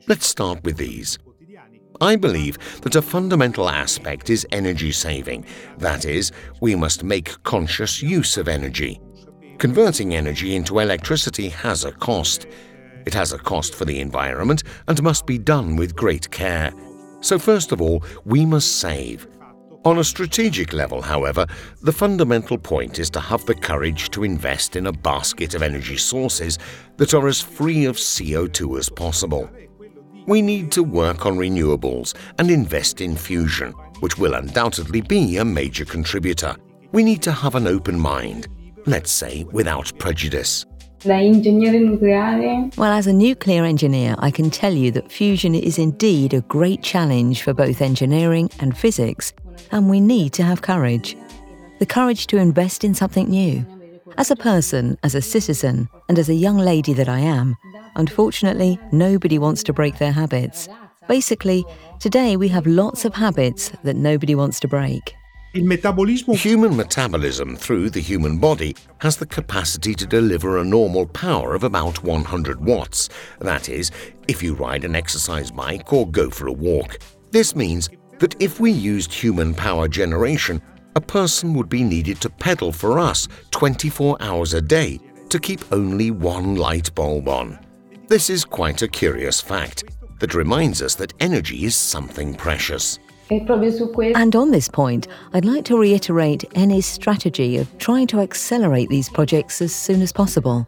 Let's 0.06 0.26
start 0.26 0.62
with 0.62 0.76
these. 0.76 1.18
I 2.00 2.14
believe 2.14 2.56
that 2.82 2.94
a 2.94 3.02
fundamental 3.02 3.68
aspect 3.68 4.30
is 4.30 4.46
energy 4.52 4.92
saving. 4.92 5.44
That 5.78 6.04
is, 6.04 6.30
we 6.60 6.76
must 6.76 7.02
make 7.02 7.42
conscious 7.42 8.00
use 8.00 8.36
of 8.36 8.46
energy. 8.46 9.00
Converting 9.58 10.14
energy 10.14 10.54
into 10.54 10.78
electricity 10.78 11.48
has 11.48 11.84
a 11.84 11.90
cost. 11.90 12.46
It 13.06 13.14
has 13.14 13.32
a 13.32 13.38
cost 13.38 13.74
for 13.74 13.84
the 13.84 14.00
environment 14.00 14.62
and 14.86 15.02
must 15.02 15.26
be 15.26 15.38
done 15.38 15.74
with 15.74 15.96
great 15.96 16.30
care. 16.30 16.72
So, 17.20 17.38
first 17.38 17.72
of 17.72 17.80
all, 17.80 18.04
we 18.24 18.44
must 18.44 18.78
save. 18.78 19.26
On 19.84 19.98
a 19.98 20.04
strategic 20.04 20.72
level, 20.72 21.02
however, 21.02 21.46
the 21.82 21.92
fundamental 21.92 22.56
point 22.56 22.98
is 22.98 23.10
to 23.10 23.20
have 23.20 23.44
the 23.44 23.54
courage 23.54 24.10
to 24.12 24.24
invest 24.24 24.76
in 24.76 24.86
a 24.86 24.92
basket 24.92 25.54
of 25.54 25.62
energy 25.62 25.98
sources 25.98 26.58
that 26.96 27.12
are 27.12 27.28
as 27.28 27.42
free 27.42 27.84
of 27.84 27.96
CO2 27.96 28.78
as 28.78 28.88
possible. 28.88 29.50
We 30.26 30.40
need 30.40 30.72
to 30.72 30.82
work 30.82 31.26
on 31.26 31.36
renewables 31.36 32.14
and 32.38 32.50
invest 32.50 33.02
in 33.02 33.14
fusion, 33.14 33.72
which 34.00 34.16
will 34.16 34.32
undoubtedly 34.32 35.02
be 35.02 35.36
a 35.36 35.44
major 35.44 35.84
contributor. 35.84 36.56
We 36.92 37.04
need 37.04 37.20
to 37.20 37.32
have 37.32 37.54
an 37.54 37.66
open 37.66 38.00
mind, 38.00 38.48
let's 38.86 39.10
say 39.10 39.44
without 39.52 39.92
prejudice. 39.98 40.64
Da 41.00 41.20
ingegnere 41.20 41.78
nucleare 41.78 42.74
Well, 42.78 42.90
as 42.90 43.06
a 43.06 43.12
nuclear 43.12 43.66
engineer, 43.66 44.14
I 44.18 44.30
can 44.30 44.48
tell 44.48 44.72
you 44.72 44.90
that 44.92 45.12
fusion 45.12 45.54
is 45.54 45.78
indeed 45.78 46.32
a 46.32 46.40
great 46.40 46.82
challenge 46.82 47.42
for 47.42 47.52
both 47.52 47.82
engineering 47.82 48.48
and 48.60 48.74
physics, 48.74 49.34
and 49.70 49.90
we 49.90 50.00
need 50.00 50.32
to 50.34 50.42
have 50.42 50.62
courage. 50.62 51.16
The 51.78 51.86
courage 51.86 52.26
to 52.28 52.38
invest 52.38 52.84
in 52.84 52.94
something 52.94 53.28
new. 53.28 53.66
As 54.16 54.30
a 54.30 54.36
person, 54.36 54.96
as 55.02 55.14
a 55.14 55.22
citizen, 55.22 55.88
and 56.08 56.18
as 56.18 56.28
a 56.28 56.34
young 56.34 56.58
lady 56.58 56.92
that 56.92 57.08
I 57.08 57.18
am, 57.18 57.56
unfortunately, 57.96 58.78
nobody 58.92 59.38
wants 59.38 59.62
to 59.64 59.72
break 59.72 59.98
their 59.98 60.12
habits. 60.12 60.68
Basically, 61.08 61.64
today 61.98 62.36
we 62.36 62.48
have 62.48 62.66
lots 62.66 63.04
of 63.04 63.14
habits 63.14 63.72
that 63.82 63.96
nobody 63.96 64.34
wants 64.34 64.60
to 64.60 64.68
break. 64.68 65.14
il 65.54 65.64
metabolismo 65.64 66.34
Human 66.34 66.76
metabolism 66.76 67.54
through 67.54 67.88
the 67.90 68.00
human 68.00 68.38
body 68.38 68.74
has 68.98 69.16
the 69.16 69.26
capacity 69.26 69.94
to 69.94 70.04
deliver 70.04 70.58
a 70.58 70.64
normal 70.64 71.06
power 71.06 71.54
of 71.54 71.62
about 71.62 72.02
100 72.02 72.60
watts. 72.60 73.08
That 73.38 73.68
is, 73.68 73.92
if 74.26 74.42
you 74.42 74.54
ride 74.54 74.84
an 74.84 74.96
exercise 74.96 75.52
bike 75.52 75.92
or 75.92 76.10
go 76.10 76.28
for 76.28 76.48
a 76.48 76.52
walk. 76.52 76.98
This 77.30 77.54
means 77.54 77.88
that 78.24 78.40
if 78.40 78.58
we 78.58 78.70
used 78.70 79.12
human 79.12 79.52
power 79.52 79.86
generation, 79.86 80.58
a 80.96 81.00
person 81.00 81.52
would 81.52 81.68
be 81.68 81.84
needed 81.84 82.22
to 82.22 82.30
pedal 82.30 82.72
for 82.72 82.98
us 82.98 83.28
24 83.50 84.16
hours 84.18 84.54
a 84.54 84.62
day 84.62 84.98
to 85.28 85.38
keep 85.38 85.60
only 85.70 86.10
one 86.10 86.54
light 86.54 86.94
bulb 86.94 87.28
on. 87.28 87.58
This 88.08 88.30
is 88.30 88.42
quite 88.42 88.80
a 88.80 88.88
curious 88.88 89.42
fact 89.42 89.84
that 90.20 90.32
reminds 90.32 90.80
us 90.80 90.94
that 90.94 91.12
energy 91.20 91.66
is 91.66 91.76
something 91.76 92.34
precious. 92.34 92.98
proprio 93.46 93.70
su 93.70 93.92
questo 93.92 94.18
And 94.18 94.34
on 94.34 94.50
this 94.50 94.68
point, 94.68 95.06
I'd 95.34 95.44
like 95.44 95.66
to 95.66 95.76
reiterate 95.76 96.44
Eni's 96.54 96.86
strategy 96.86 97.58
of 97.58 97.68
trying 97.76 98.06
to 98.06 98.20
accelerate 98.20 98.88
these 98.88 99.10
projects 99.10 99.60
as 99.60 99.74
soon 99.74 100.00
as 100.00 100.12
possible. 100.12 100.66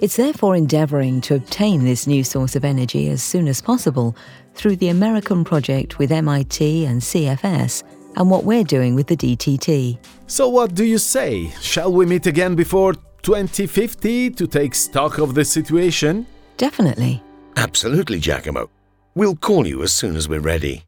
It's 0.00 0.16
therefore 0.16 0.56
endeavouring 0.56 1.20
to 1.22 1.34
obtain 1.34 1.84
this 1.84 2.06
new 2.06 2.24
source 2.24 2.56
of 2.56 2.64
energy 2.64 3.08
as 3.08 3.22
soon 3.22 3.48
as 3.48 3.60
possible 3.60 4.16
through 4.54 4.76
the 4.76 4.88
American 4.88 5.44
project 5.44 5.98
with 5.98 6.12
MIT 6.12 6.84
and 6.86 7.00
CFS 7.00 7.82
and 8.16 8.30
what 8.30 8.44
we're 8.44 8.64
doing 8.64 8.94
with 8.94 9.06
the 9.06 9.16
DTT. 9.16 9.98
So, 10.26 10.48
what 10.48 10.74
do 10.74 10.84
you 10.84 10.98
say? 10.98 11.50
Shall 11.60 11.92
we 11.92 12.06
meet 12.06 12.26
again 12.26 12.54
before 12.54 12.94
2050 13.22 14.30
to 14.30 14.46
take 14.46 14.74
stock 14.74 15.18
of 15.18 15.34
the 15.34 15.44
situation? 15.44 16.26
Definitely. 16.56 17.22
Absolutely, 17.56 18.18
Giacomo. 18.18 18.70
We'll 19.14 19.36
call 19.36 19.66
you 19.66 19.82
as 19.82 19.92
soon 19.92 20.16
as 20.16 20.28
we're 20.28 20.40
ready. 20.40 20.84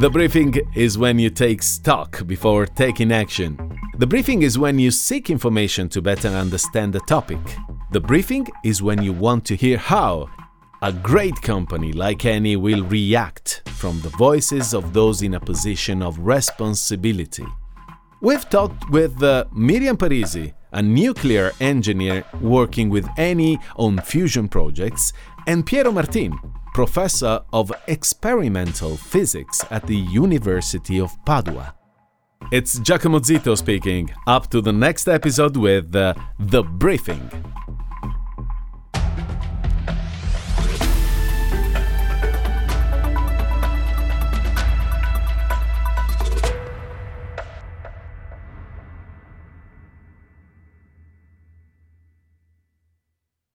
The 0.00 0.08
briefing 0.08 0.54
is 0.74 0.96
when 0.96 1.18
you 1.18 1.28
take 1.28 1.62
stock 1.62 2.26
before 2.26 2.64
taking 2.64 3.12
action. 3.12 3.58
The 3.98 4.06
briefing 4.06 4.40
is 4.40 4.58
when 4.58 4.78
you 4.78 4.90
seek 4.90 5.28
information 5.28 5.90
to 5.90 6.00
better 6.00 6.28
understand 6.28 6.94
the 6.94 7.00
topic. 7.00 7.38
The 7.92 8.00
briefing 8.00 8.46
is 8.64 8.82
when 8.82 9.02
you 9.02 9.12
want 9.12 9.44
to 9.44 9.56
hear 9.56 9.76
how 9.76 10.30
a 10.80 10.90
great 10.90 11.42
company 11.42 11.92
like 11.92 12.20
Eni 12.20 12.56
will 12.56 12.82
react 12.84 13.60
from 13.66 14.00
the 14.00 14.08
voices 14.08 14.72
of 14.72 14.94
those 14.94 15.20
in 15.20 15.34
a 15.34 15.40
position 15.40 16.00
of 16.00 16.18
responsibility. 16.18 17.44
We've 18.22 18.48
talked 18.48 18.88
with 18.88 19.22
uh, 19.22 19.44
Miriam 19.52 19.98
Parisi, 19.98 20.54
a 20.72 20.82
nuclear 20.82 21.52
engineer 21.60 22.24
working 22.40 22.90
with 22.90 23.04
Eni 23.16 23.58
on 23.76 23.98
fusion 23.98 24.48
projects, 24.48 25.12
and 25.46 25.64
Piero 25.64 25.92
Martin, 25.92 26.38
professor 26.74 27.40
of 27.52 27.72
experimental 27.88 28.96
physics 28.96 29.60
at 29.70 29.86
the 29.86 29.96
University 29.96 31.00
of 31.00 31.10
Padua. 31.24 31.74
It's 32.52 32.78
Giacomo 32.80 33.20
Zito 33.20 33.56
speaking. 33.56 34.10
Up 34.26 34.50
to 34.50 34.60
the 34.60 34.72
next 34.72 35.08
episode 35.08 35.56
with 35.56 35.94
uh, 35.94 36.14
The 36.38 36.62
Briefing. 36.62 37.30